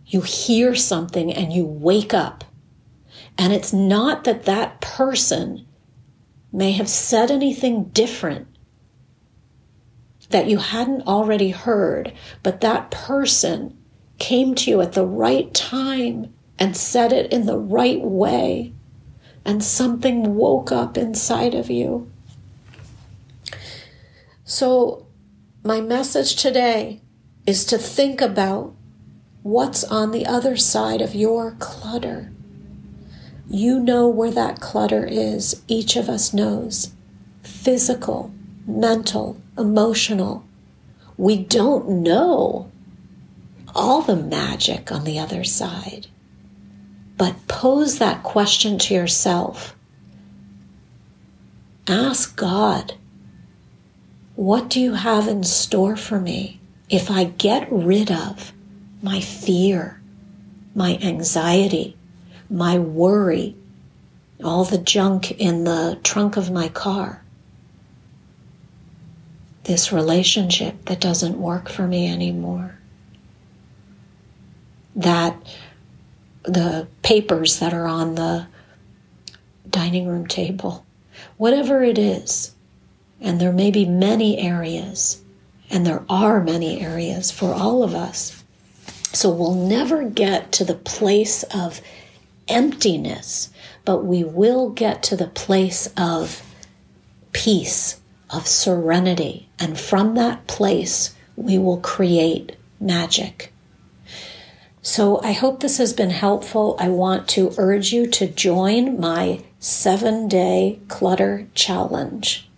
You 0.05 0.19
hear 0.19 0.75
something 0.75 1.31
and 1.31 1.53
you 1.53 1.65
wake 1.65 2.13
up. 2.13 2.43
And 3.37 3.53
it's 3.53 3.71
not 3.71 4.25
that 4.25 4.43
that 4.43 4.81
person 4.81 5.65
may 6.51 6.73
have 6.73 6.89
said 6.89 7.31
anything 7.31 7.85
different 7.85 8.49
that 10.31 10.47
you 10.47 10.57
hadn't 10.57 11.07
already 11.07 11.51
heard, 11.51 12.11
but 12.43 12.59
that 12.59 12.91
person 12.91 13.77
came 14.19 14.55
to 14.55 14.69
you 14.69 14.81
at 14.81 14.93
the 14.93 15.05
right 15.05 15.53
time 15.53 16.33
and 16.59 16.77
said 16.77 17.11
it 17.11 17.31
in 17.31 17.45
the 17.45 17.57
right 17.57 18.01
way, 18.01 18.73
and 19.43 19.63
something 19.63 20.35
woke 20.35 20.71
up 20.71 20.97
inside 20.97 21.53
of 21.53 21.69
you. 21.69 22.09
So 24.45 25.07
my 25.63 25.81
message 25.81 26.35
today 26.35 27.01
is 27.45 27.65
to 27.65 27.77
think 27.77 28.21
about 28.21 28.73
what's 29.41 29.83
on 29.83 30.11
the 30.11 30.25
other 30.25 30.55
side 30.55 31.01
of 31.01 31.15
your 31.15 31.55
clutter. 31.59 32.31
You 33.49 33.79
know 33.79 34.07
where 34.07 34.31
that 34.31 34.61
clutter 34.61 35.05
is. 35.05 35.61
Each 35.67 35.95
of 35.95 36.07
us 36.07 36.33
knows. 36.33 36.93
Physical, 37.41 38.31
mental, 38.65 39.41
emotional. 39.57 40.45
We 41.17 41.37
don't 41.37 42.03
know 42.03 42.71
all 43.75 44.01
the 44.01 44.15
magic 44.15 44.91
on 44.91 45.03
the 45.03 45.19
other 45.19 45.43
side. 45.43 46.07
But 47.17 47.47
pose 47.47 47.99
that 47.99 48.23
question 48.23 48.77
to 48.79 48.93
yourself. 48.93 49.75
Ask 51.87 52.35
God 52.35 52.93
what 54.35 54.69
do 54.69 54.79
you 54.79 54.93
have 54.93 55.27
in 55.27 55.43
store 55.43 55.95
for 55.95 56.19
me 56.19 56.59
if 56.89 57.11
I 57.11 57.25
get 57.25 57.67
rid 57.71 58.11
of 58.11 58.51
my 59.01 59.19
fear, 59.19 60.01
my 60.73 60.97
anxiety, 61.03 61.95
my 62.49 62.79
worry, 62.79 63.55
all 64.43 64.63
the 64.63 64.79
junk 64.79 65.31
in 65.31 65.65
the 65.65 65.99
trunk 66.01 66.35
of 66.35 66.49
my 66.49 66.67
car? 66.67 67.23
This 69.65 69.93
relationship 69.93 70.85
that 70.85 70.99
doesn't 70.99 71.39
work 71.39 71.69
for 71.69 71.87
me 71.87 72.11
anymore. 72.11 72.79
That 74.95 75.35
the 76.43 76.87
papers 77.01 77.59
that 77.59 77.73
are 77.73 77.87
on 77.87 78.15
the 78.15 78.47
dining 79.69 80.07
room 80.07 80.27
table, 80.27 80.85
whatever 81.37 81.83
it 81.83 81.97
is, 81.97 82.53
and 83.21 83.39
there 83.39 83.53
may 83.53 83.71
be 83.71 83.85
many 83.85 84.37
areas, 84.37 85.21
and 85.69 85.85
there 85.85 86.03
are 86.09 86.43
many 86.43 86.81
areas 86.81 87.31
for 87.31 87.53
all 87.53 87.83
of 87.83 87.95
us. 87.95 88.43
So 89.13 89.29
we'll 89.29 89.53
never 89.53 90.03
get 90.03 90.51
to 90.53 90.65
the 90.65 90.75
place 90.75 91.43
of 91.43 91.81
emptiness, 92.47 93.49
but 93.85 94.03
we 94.03 94.23
will 94.23 94.69
get 94.69 95.03
to 95.03 95.15
the 95.15 95.27
place 95.27 95.87
of 95.95 96.43
peace, 97.31 98.01
of 98.29 98.47
serenity. 98.47 99.47
And 99.59 99.79
from 99.79 100.15
that 100.15 100.47
place, 100.47 101.15
we 101.35 101.57
will 101.57 101.79
create 101.79 102.57
magic. 102.79 103.52
So 104.85 105.21
I 105.23 105.31
hope 105.31 105.61
this 105.61 105.77
has 105.77 105.93
been 105.93 106.09
helpful. 106.09 106.75
I 106.77 106.89
want 106.89 107.29
to 107.29 107.53
urge 107.57 107.93
you 107.93 108.05
to 108.07 108.27
join 108.27 108.99
my 108.99 109.39
seven 109.57 110.27
day 110.27 110.81
clutter 110.89 111.47
challenge. 111.55 112.49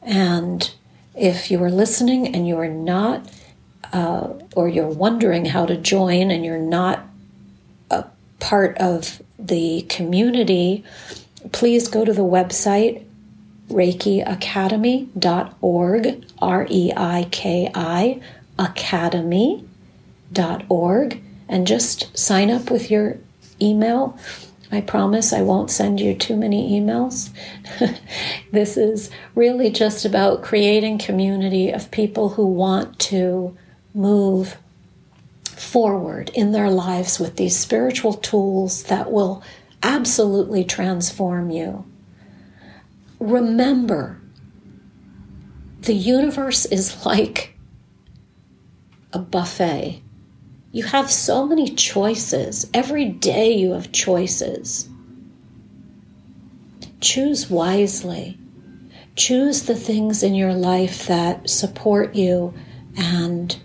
And 0.00 0.72
if 1.14 1.50
you 1.50 1.62
are 1.62 1.70
listening 1.70 2.34
and 2.34 2.48
you 2.48 2.58
are 2.58 2.70
not, 2.70 3.30
uh, 3.92 4.32
or 4.56 4.66
you're 4.66 4.88
wondering 4.88 5.44
how 5.44 5.66
to 5.66 5.76
join 5.76 6.30
and 6.30 6.42
you're 6.42 6.56
not 6.56 7.06
a 7.90 8.06
part 8.40 8.78
of 8.78 9.20
the 9.38 9.82
community, 9.90 10.84
please 11.52 11.88
go 11.88 12.06
to 12.06 12.14
the 12.14 12.22
website 12.22 13.04
reikiacademy.org, 13.68 16.24
R 16.38 16.66
E 16.70 16.92
I 16.96 17.28
K 17.30 17.70
I, 17.74 18.22
academy.org, 20.30 21.22
and 21.48 21.66
just 21.66 22.16
sign 22.16 22.50
up 22.50 22.70
with 22.70 22.90
your 22.90 23.18
email 23.60 24.18
I 24.70 24.82
promise 24.82 25.32
I 25.32 25.40
won't 25.40 25.70
send 25.70 25.98
you 25.98 26.14
too 26.14 26.36
many 26.36 26.78
emails. 26.78 27.30
this 28.52 28.76
is 28.76 29.10
really 29.34 29.70
just 29.70 30.04
about 30.04 30.42
creating 30.42 30.98
community 30.98 31.70
of 31.70 31.90
people 31.90 32.30
who 32.30 32.46
want 32.46 32.98
to 33.00 33.56
move 33.94 34.58
forward 35.44 36.30
in 36.34 36.52
their 36.52 36.70
lives 36.70 37.18
with 37.18 37.36
these 37.36 37.56
spiritual 37.56 38.12
tools 38.12 38.84
that 38.84 39.10
will 39.10 39.42
absolutely 39.82 40.64
transform 40.64 41.50
you. 41.50 41.84
Remember, 43.18 44.20
the 45.80 45.94
universe 45.94 46.66
is 46.66 47.06
like 47.06 47.56
a 49.14 49.18
buffet. 49.18 50.02
You 50.70 50.84
have 50.84 51.10
so 51.10 51.46
many 51.46 51.68
choices. 51.68 52.68
Every 52.74 53.06
day 53.06 53.52
you 53.56 53.72
have 53.72 53.90
choices. 53.90 54.88
Choose 57.00 57.48
wisely. 57.48 58.38
Choose 59.16 59.62
the 59.62 59.74
things 59.74 60.22
in 60.22 60.34
your 60.34 60.52
life 60.52 61.06
that 61.06 61.48
support 61.48 62.14
you 62.14 62.52
and 62.96 63.56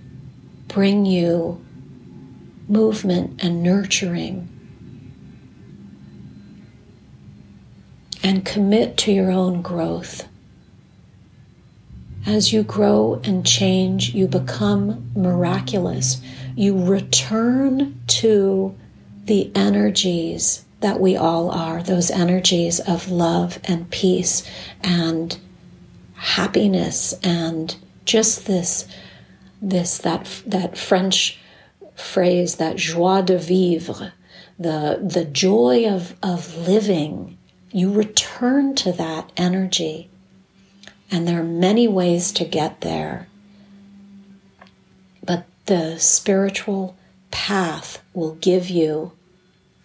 bring 0.67 1.05
you 1.05 1.63
movement 2.69 3.43
and 3.43 3.61
nurturing. 3.61 4.49
And 8.23 8.45
commit 8.45 8.95
to 8.99 9.11
your 9.11 9.29
own 9.29 9.61
growth. 9.61 10.27
As 12.25 12.53
you 12.53 12.63
grow 12.63 13.19
and 13.25 13.45
change, 13.45 14.15
you 14.15 14.27
become 14.27 15.11
miraculous 15.13 16.21
you 16.55 16.85
return 16.85 17.99
to 18.07 18.75
the 19.25 19.51
energies 19.55 20.65
that 20.81 20.99
we 20.99 21.15
all 21.15 21.49
are, 21.49 21.81
those 21.81 22.11
energies 22.11 22.79
of 22.81 23.09
love 23.09 23.59
and 23.63 23.89
peace 23.89 24.43
and 24.81 25.37
happiness 26.15 27.13
and 27.23 27.75
just 28.05 28.45
this 28.45 28.87
this 29.61 29.97
that 29.99 30.43
that 30.45 30.77
French 30.77 31.39
phrase 31.95 32.55
that 32.55 32.75
joie 32.75 33.21
de 33.21 33.37
vivre 33.37 34.11
the, 34.59 34.99
the 35.01 35.25
joy 35.25 35.87
of, 35.87 36.15
of 36.21 36.55
living, 36.57 37.37
you 37.71 37.91
return 37.91 38.75
to 38.75 38.91
that 38.93 39.31
energy. 39.35 40.09
And 41.11 41.27
there 41.27 41.39
are 41.39 41.43
many 41.43 41.87
ways 41.87 42.31
to 42.33 42.45
get 42.45 42.81
there. 42.81 43.27
The 45.65 45.97
spiritual 45.97 46.97
path 47.31 48.03
will 48.13 48.35
give 48.35 48.69
you 48.69 49.13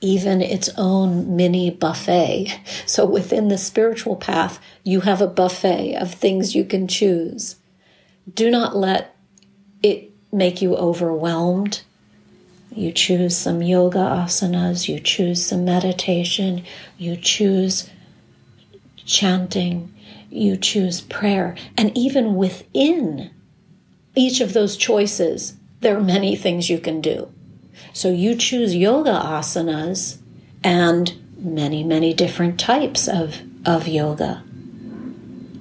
even 0.01 0.41
its 0.41 0.71
own 0.77 1.37
mini 1.37 1.71
buffet. 1.71 2.61
So 2.87 3.05
within 3.05 3.49
the 3.49 3.59
spiritual 3.59 4.17
path, 4.17 4.59
you 4.83 5.01
have 5.01 5.21
a 5.21 5.27
buffet 5.27 5.95
of 5.95 6.13
things 6.13 6.55
you 6.55 6.65
can 6.65 6.89
choose. 6.89 7.57
Do 8.33 8.51
not 8.51 8.77
let 8.77 9.15
it 9.83 10.11
make 10.33 10.63
you 10.63 10.75
overwhelmed. 10.75 11.83
You 12.75 12.93
choose 12.93 13.37
some 13.37 13.63
yoga 13.63 13.99
asanas, 13.99 14.89
you 14.89 15.01
choose 15.01 15.45
some 15.45 15.65
meditation, 15.65 16.65
you 16.97 17.17
choose 17.17 17.91
chanting, 19.05 19.93
you 20.31 20.57
choose 20.57 21.01
prayer. 21.03 21.55
And 21.77 21.97
even 21.97 22.37
within 22.37 23.31
each 24.15 24.41
of 24.41 24.55
those 24.55 24.77
choices, 24.77 25.58
there 25.81 25.97
are 25.97 26.03
many 26.03 26.37
things 26.37 26.69
you 26.69 26.79
can 26.79 27.01
do. 27.01 27.33
So 27.93 28.11
you 28.11 28.35
choose 28.35 28.75
yoga 28.75 29.13
asanas 29.13 30.19
and 30.65 31.15
many, 31.39 31.85
many 31.85 32.13
different 32.13 32.59
types 32.59 33.09
of, 33.09 33.41
of 33.65 33.87
yoga. 33.87 34.43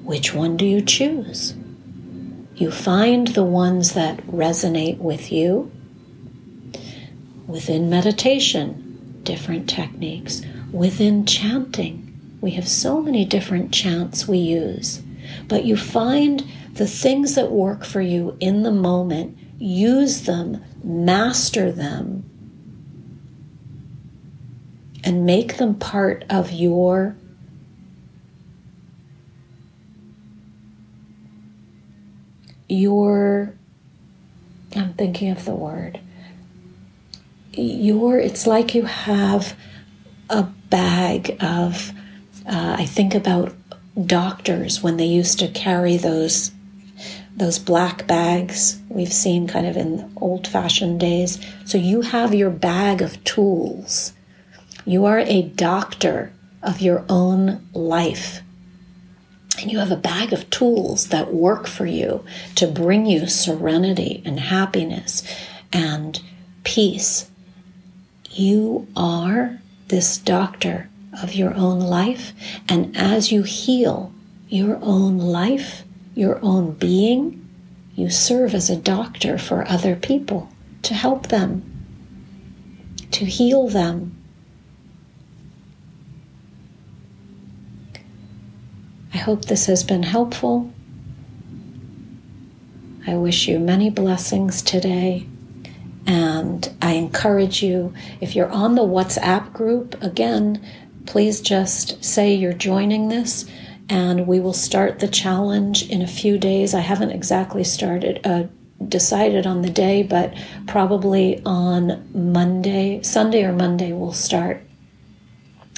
Which 0.03 0.33
one 0.33 0.57
do 0.57 0.65
you 0.65 0.81
choose? 0.81 1.53
You 2.55 2.71
find 2.71 3.27
the 3.27 3.43
ones 3.43 3.93
that 3.93 4.25
resonate 4.27 4.97
with 4.97 5.31
you. 5.31 5.71
Within 7.45 7.89
meditation, 7.89 9.21
different 9.23 9.69
techniques. 9.69 10.41
Within 10.71 11.25
chanting, 11.25 12.37
we 12.41 12.51
have 12.51 12.67
so 12.67 13.01
many 13.01 13.25
different 13.25 13.71
chants 13.71 14.27
we 14.27 14.39
use. 14.39 15.01
But 15.47 15.65
you 15.65 15.77
find 15.77 16.43
the 16.73 16.87
things 16.87 17.35
that 17.35 17.51
work 17.51 17.83
for 17.83 18.01
you 18.01 18.37
in 18.39 18.63
the 18.63 18.71
moment, 18.71 19.37
use 19.57 20.21
them, 20.21 20.63
master 20.83 21.71
them, 21.71 22.23
and 25.03 25.25
make 25.25 25.57
them 25.57 25.75
part 25.75 26.25
of 26.29 26.51
your 26.51 27.15
your 32.69 33.53
I'm 34.75 34.93
thinking 34.93 35.31
of 35.31 35.45
the 35.45 35.55
word 35.55 36.01
your 37.53 38.19
it's 38.19 38.45
like 38.45 38.75
you 38.75 38.83
have 38.83 39.57
a 40.29 40.43
bag 40.43 41.37
of 41.39 41.93
uh, 42.45 42.75
I 42.77 42.85
think 42.85 43.15
about 43.15 43.55
doctors 44.05 44.83
when 44.83 44.97
they 44.97 45.05
used 45.05 45.39
to 45.39 45.47
carry 45.47 45.97
those 45.97 46.51
those 47.37 47.59
black 47.59 48.07
bags 48.07 48.79
we've 48.89 49.13
seen 49.13 49.47
kind 49.47 49.67
of 49.67 49.77
in 49.77 50.11
old 50.17 50.47
fashioned 50.47 50.99
days. 50.99 51.39
So 51.65 51.77
you 51.77 52.01
have 52.01 52.33
your 52.33 52.49
bag 52.49 53.01
of 53.01 53.23
tools. 53.23 54.13
You 54.85 55.05
are 55.05 55.19
a 55.19 55.43
doctor 55.43 56.33
of 56.63 56.81
your 56.81 57.05
own 57.07 57.67
life. 57.73 58.41
And 59.59 59.71
you 59.71 59.79
have 59.79 59.91
a 59.91 59.95
bag 59.95 60.33
of 60.33 60.49
tools 60.49 61.07
that 61.07 61.33
work 61.33 61.67
for 61.67 61.85
you 61.85 62.25
to 62.55 62.67
bring 62.67 63.05
you 63.05 63.27
serenity 63.27 64.21
and 64.25 64.39
happiness 64.39 65.23
and 65.71 66.19
peace. 66.63 67.29
You 68.31 68.87
are 68.95 69.59
this 69.87 70.17
doctor 70.17 70.89
of 71.21 71.33
your 71.33 71.53
own 71.53 71.79
life. 71.79 72.33
And 72.67 72.95
as 72.97 73.31
you 73.31 73.43
heal 73.43 74.11
your 74.47 74.79
own 74.81 75.17
life, 75.17 75.83
your 76.17 76.39
own 76.41 76.71
being, 76.73 77.47
you 77.93 78.09
serve 78.09 78.53
as 78.53 78.69
a 78.69 78.75
doctor 78.75 79.37
for 79.37 79.67
other 79.67 79.95
people 79.95 80.49
to 80.81 80.93
help 80.93 81.27
them, 81.27 81.63
to 83.11 83.25
heal 83.25 83.67
them. 83.67 84.15
I 89.13 89.17
hope 89.17 89.45
this 89.45 89.67
has 89.67 89.83
been 89.83 90.03
helpful. 90.03 90.71
I 93.05 93.15
wish 93.15 93.47
you 93.47 93.59
many 93.59 93.89
blessings 93.89 94.61
today. 94.61 95.27
And 96.05 96.73
I 96.81 96.93
encourage 96.93 97.61
you, 97.61 97.93
if 98.21 98.35
you're 98.35 98.49
on 98.49 98.75
the 98.75 98.81
WhatsApp 98.81 99.53
group, 99.53 100.01
again, 100.01 100.65
please 101.05 101.41
just 101.41 102.03
say 102.03 102.33
you're 102.33 102.53
joining 102.53 103.09
this 103.09 103.45
and 103.89 104.27
we 104.27 104.39
will 104.39 104.53
start 104.53 104.99
the 104.99 105.07
challenge 105.07 105.89
in 105.89 106.01
a 106.01 106.07
few 106.07 106.37
days. 106.37 106.73
I 106.73 106.81
haven't 106.81 107.11
exactly 107.11 107.63
started, 107.63 108.19
uh, 108.25 108.43
decided 108.87 109.47
on 109.47 109.61
the 109.61 109.69
day, 109.69 110.03
but 110.03 110.33
probably 110.67 111.41
on 111.45 112.07
Monday, 112.13 113.01
Sunday 113.01 113.43
or 113.43 113.53
Monday, 113.53 113.93
we'll 113.93 114.13
start. 114.13 114.61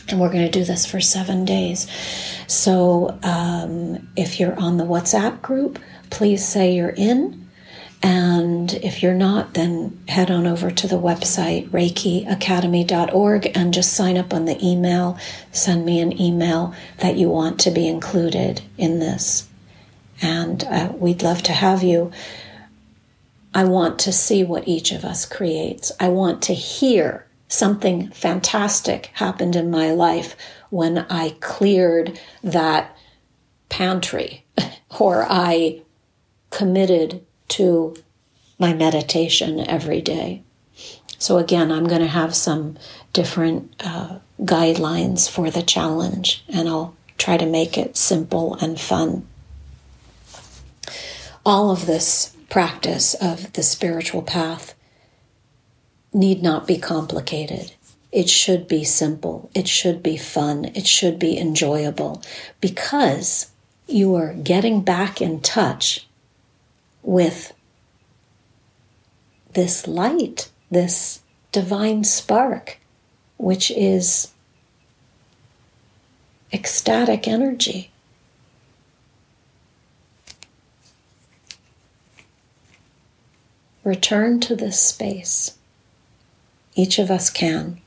And 0.08 0.20
we're 0.20 0.32
going 0.32 0.46
to 0.46 0.60
do 0.60 0.66
this 0.66 0.88
for 0.88 1.00
seven 1.00 1.46
days. 1.46 1.88
So 2.48 3.20
um, 3.22 4.10
if 4.16 4.40
you're 4.40 4.60
on 4.60 4.78
the 4.78 4.84
WhatsApp 4.84 5.42
group, 5.44 5.78
please 6.10 6.44
say 6.46 6.74
you're 6.74 6.90
in. 6.90 7.39
And 8.02 8.74
if 8.76 9.04
you're 9.04 9.14
not, 9.14 9.56
then 9.56 10.02
head 10.08 10.32
on 10.32 10.48
over 10.48 10.72
to 10.72 10.88
the 10.88 11.00
website, 11.00 11.70
reikiacademy.org, 11.70 13.52
and 13.58 13.74
just 13.74 13.94
sign 13.94 14.18
up 14.18 14.34
on 14.34 14.46
the 14.46 14.58
email. 14.66 15.18
Send 15.52 15.86
me 15.86 16.00
an 16.00 16.20
email 16.20 16.74
that 17.00 17.18
you 17.18 17.28
want 17.30 17.60
to 17.62 17.72
be 17.72 17.88
included 17.88 18.62
in 18.78 19.00
this. 19.00 19.48
And 20.22 20.64
uh, 20.64 20.94
we'd 20.96 21.24
love 21.24 21.44
to 21.44 21.54
have 21.54 21.84
you. 21.84 22.12
I 23.54 23.66
want 23.66 24.00
to 24.00 24.14
see 24.14 24.44
what 24.44 24.68
each 24.68 24.92
of 24.92 25.04
us 25.04 25.26
creates. 25.26 25.92
I 26.00 26.10
want 26.10 26.42
to 26.44 26.54
hear 26.54 27.26
something 27.50 28.10
fantastic 28.12 29.08
happened 29.14 29.56
in 29.56 29.72
my 29.72 29.92
life 29.92 30.36
when 30.70 31.00
I 31.10 31.36
cleared 31.42 32.20
that 32.44 32.96
pantry 33.68 34.46
or 35.00 35.26
I 35.30 35.82
committed 36.52 37.26
to 37.50 37.96
my 38.58 38.74
meditation 38.74 39.60
every 39.60 40.02
day. 40.02 40.44
So, 41.18 41.38
again, 41.38 41.72
I'm 41.72 41.88
going 41.88 42.02
to 42.02 42.08
have 42.08 42.34
some 42.36 42.78
different 43.12 43.76
uh, 43.84 44.20
guidelines 44.42 45.30
for 45.30 45.52
the 45.52 45.64
challenge, 45.64 46.44
and 46.48 46.68
I'll 46.70 46.96
try 47.18 47.38
to 47.38 47.46
make 47.46 47.78
it 47.78 47.98
simple 47.98 48.56
and 48.56 48.80
fun. 48.80 49.28
All 51.46 51.72
of 51.72 51.86
this 51.86 52.36
practice 52.50 53.14
of 53.16 53.54
the 53.54 53.64
spiritual 53.64 54.22
path 54.22 54.74
need 56.14 56.42
not 56.42 56.66
be 56.66 56.78
complicated. 56.78 57.74
It 58.12 58.30
should 58.30 58.68
be 58.68 58.84
simple. 58.84 59.52
It 59.54 59.68
should 59.68 60.02
be 60.02 60.18
fun. 60.18 60.66
It 60.74 60.88
should 60.88 61.20
be 61.20 61.38
enjoyable 61.38 62.24
because 62.60 63.52
you 63.88 64.16
are 64.16 64.34
getting 64.34 64.82
back 64.82 65.22
in 65.22 65.42
touch 65.42 66.08
with 67.10 67.54
this 69.54 69.88
light, 69.88 70.52
this 70.70 71.22
divine 71.52 72.04
spark, 72.04 72.78
which 73.38 73.72
is 73.72 74.32
ecstatic 76.54 77.28
energy. 77.28 77.90
Return 83.84 84.40
to 84.42 84.56
this 84.56 84.80
space. 84.80 85.58
Each 86.76 87.00
of 87.00 87.10
us 87.10 87.32
can. 87.32 87.82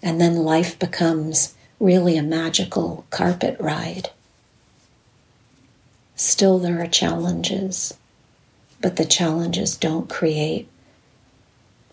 And 0.00 0.20
then 0.20 0.36
life 0.36 0.78
becomes 0.78 1.56
really 1.80 2.16
a 2.16 2.22
magical 2.22 3.04
carpet 3.10 3.56
ride. 3.58 4.10
Still, 6.14 6.60
there 6.60 6.80
are 6.80 6.86
challenges 6.86 7.94
but 8.80 8.96
the 8.96 9.04
challenges 9.04 9.76
don't 9.76 10.08
create 10.08 10.68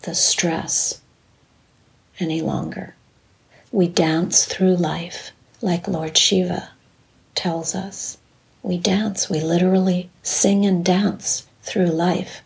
the 0.02 0.14
stress 0.14 1.00
any 2.18 2.40
longer. 2.40 2.94
We 3.72 3.88
dance 3.88 4.44
through 4.44 4.76
life 4.76 5.32
like 5.60 5.88
Lord 5.88 6.16
Shiva 6.16 6.70
tells 7.34 7.74
us. 7.74 8.18
We 8.62 8.78
dance, 8.78 9.28
we 9.28 9.40
literally 9.40 10.10
sing 10.22 10.64
and 10.64 10.84
dance 10.84 11.46
through 11.62 11.86
life. 11.86 12.42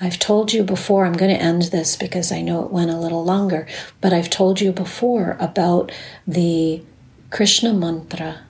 I've 0.00 0.18
told 0.18 0.52
you 0.52 0.64
before, 0.64 1.04
I'm 1.04 1.12
going 1.12 1.32
to 1.32 1.40
end 1.40 1.62
this 1.62 1.94
because 1.94 2.32
I 2.32 2.40
know 2.40 2.64
it 2.64 2.72
went 2.72 2.90
a 2.90 2.98
little 2.98 3.24
longer, 3.24 3.68
but 4.00 4.12
I've 4.12 4.30
told 4.30 4.60
you 4.60 4.72
before 4.72 5.36
about 5.38 5.92
the 6.26 6.82
Krishna 7.30 7.72
mantra, 7.72 8.40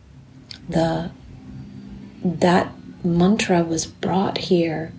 the 0.69 1.11
that 2.25 2.73
mantra 3.05 3.63
was 3.63 3.87
brought 3.87 4.39
here 4.39 4.93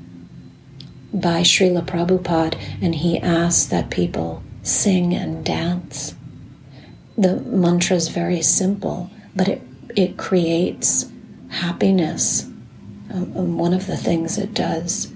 by 1.13 1.41
Srila 1.41 1.85
Prabhupada, 1.85 2.59
and 2.81 2.95
he 2.95 3.19
asked 3.19 3.69
that 3.69 3.89
people 3.89 4.43
sing 4.63 5.13
and 5.13 5.45
dance. 5.45 6.15
The 7.17 7.39
mantra 7.41 7.95
is 7.95 8.07
very 8.07 8.41
simple, 8.41 9.09
but 9.35 9.47
it, 9.47 9.61
it 9.95 10.17
creates 10.17 11.11
happiness. 11.49 12.43
Um, 13.13 13.33
um, 13.37 13.57
one 13.57 13.73
of 13.73 13.85
the 13.85 13.97
things 13.97 14.37
it 14.37 14.53
does. 14.55 15.13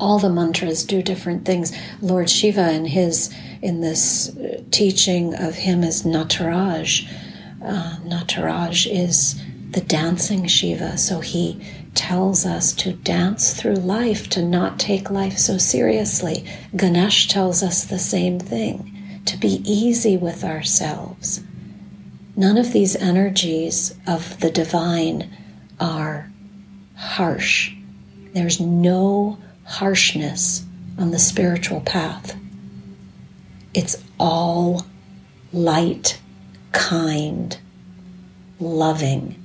All 0.00 0.18
the 0.18 0.30
mantras 0.30 0.84
do 0.84 1.02
different 1.02 1.44
things. 1.44 1.72
Lord 2.00 2.28
Shiva, 2.28 2.72
in 2.72 2.86
his 2.86 3.32
in 3.62 3.80
this 3.80 4.36
uh, 4.36 4.62
teaching 4.70 5.34
of 5.34 5.54
him 5.54 5.82
as 5.82 6.02
Nataraj, 6.02 7.08
uh, 7.64 7.96
Nataraj 8.04 8.86
is 8.90 9.40
the 9.70 9.80
dancing 9.80 10.46
Shiva. 10.46 10.96
So 10.98 11.20
he 11.20 11.60
tells 11.94 12.46
us 12.46 12.72
to 12.74 12.92
dance 12.92 13.54
through 13.54 13.74
life, 13.74 14.28
to 14.30 14.42
not 14.42 14.78
take 14.78 15.10
life 15.10 15.38
so 15.38 15.58
seriously. 15.58 16.44
Ganesh 16.76 17.28
tells 17.28 17.62
us 17.62 17.84
the 17.84 17.98
same 17.98 18.38
thing, 18.38 19.22
to 19.26 19.36
be 19.36 19.62
easy 19.64 20.16
with 20.16 20.44
ourselves. 20.44 21.40
None 22.36 22.56
of 22.56 22.72
these 22.72 22.94
energies 22.96 23.94
of 24.06 24.38
the 24.40 24.50
divine 24.50 25.28
are 25.80 26.30
harsh. 26.96 27.74
There's 28.32 28.60
no 28.60 29.38
harshness 29.64 30.64
on 30.98 31.10
the 31.10 31.18
spiritual 31.18 31.80
path. 31.80 32.36
It's 33.74 34.02
all 34.18 34.86
light, 35.52 36.20
kind, 36.72 37.58
loving. 38.60 39.42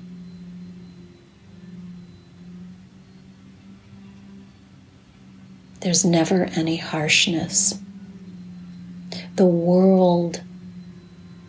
There's 5.84 6.06
never 6.06 6.46
any 6.56 6.78
harshness. 6.78 7.78
The 9.36 9.46
world 9.46 10.42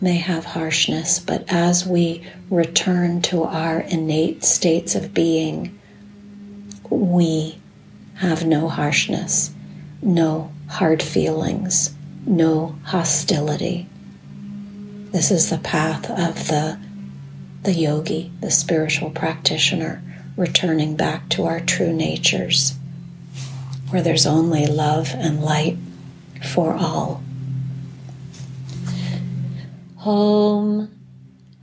may 0.01 0.16
have 0.16 0.45
harshness, 0.45 1.20
but 1.20 1.45
as 1.47 1.87
we 1.87 2.26
return 2.51 3.22
to 3.22 3.45
our 3.45 3.78
innate 3.78 4.43
states 4.43 4.97
of 4.97 5.14
being, 5.14 5.78
we 6.91 7.61
have 8.14 8.45
no 8.45 8.68
harshness, 8.68 9.53
no 10.03 10.51
hard 10.66 11.01
feelings, 11.01 11.95
no 12.26 12.74
hostility. 12.87 13.87
This 15.12 15.30
is 15.30 15.49
the 15.49 15.59
path 15.59 16.11
of 16.11 16.49
the, 16.49 16.80
the 17.62 17.72
yogi, 17.72 18.32
the 18.41 18.51
spiritual 18.51 19.11
practitioner, 19.11 20.03
returning 20.37 20.97
back 20.97 21.28
to 21.28 21.45
our 21.45 21.61
true 21.61 21.93
natures 21.93 22.74
where 23.95 24.03
there's 24.03 24.27
only 24.27 24.67
love 24.67 25.15
and 25.15 25.41
light 25.41 25.79
for 26.43 26.75
all. 26.75 27.23
Om 30.05 30.91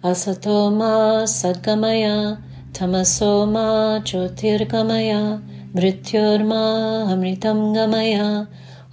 Asatoma 0.02 1.28
Sadgamaya 1.28 2.42
Tamasoma 2.72 4.02
Jyotirgamaya 4.08 5.44
Mrityurma 5.74 7.12
Amritam 7.12 7.76
Gamaya 7.76 8.48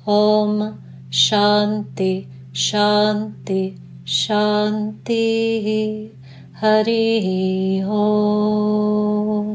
Om 0.04 0.82
Shanti 1.08 2.26
Shanti 2.52 3.78
Shanti 4.04 5.14
Hari 6.54 7.84
Om. 7.86 9.48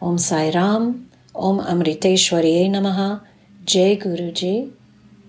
Om 0.00 0.16
Sai 0.16 0.50
Ram 0.50 1.04
Om 1.34 1.58
Amriteshwariye 1.60 2.68
Namaha, 2.70 3.20
Jai 3.64 3.96
Guruji, 3.98 4.70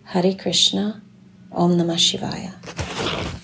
Hari 0.03 0.35
Krishna, 0.35 1.01
Om 1.51 1.77
Namah 1.77 1.97
Shivaya. 1.97 3.34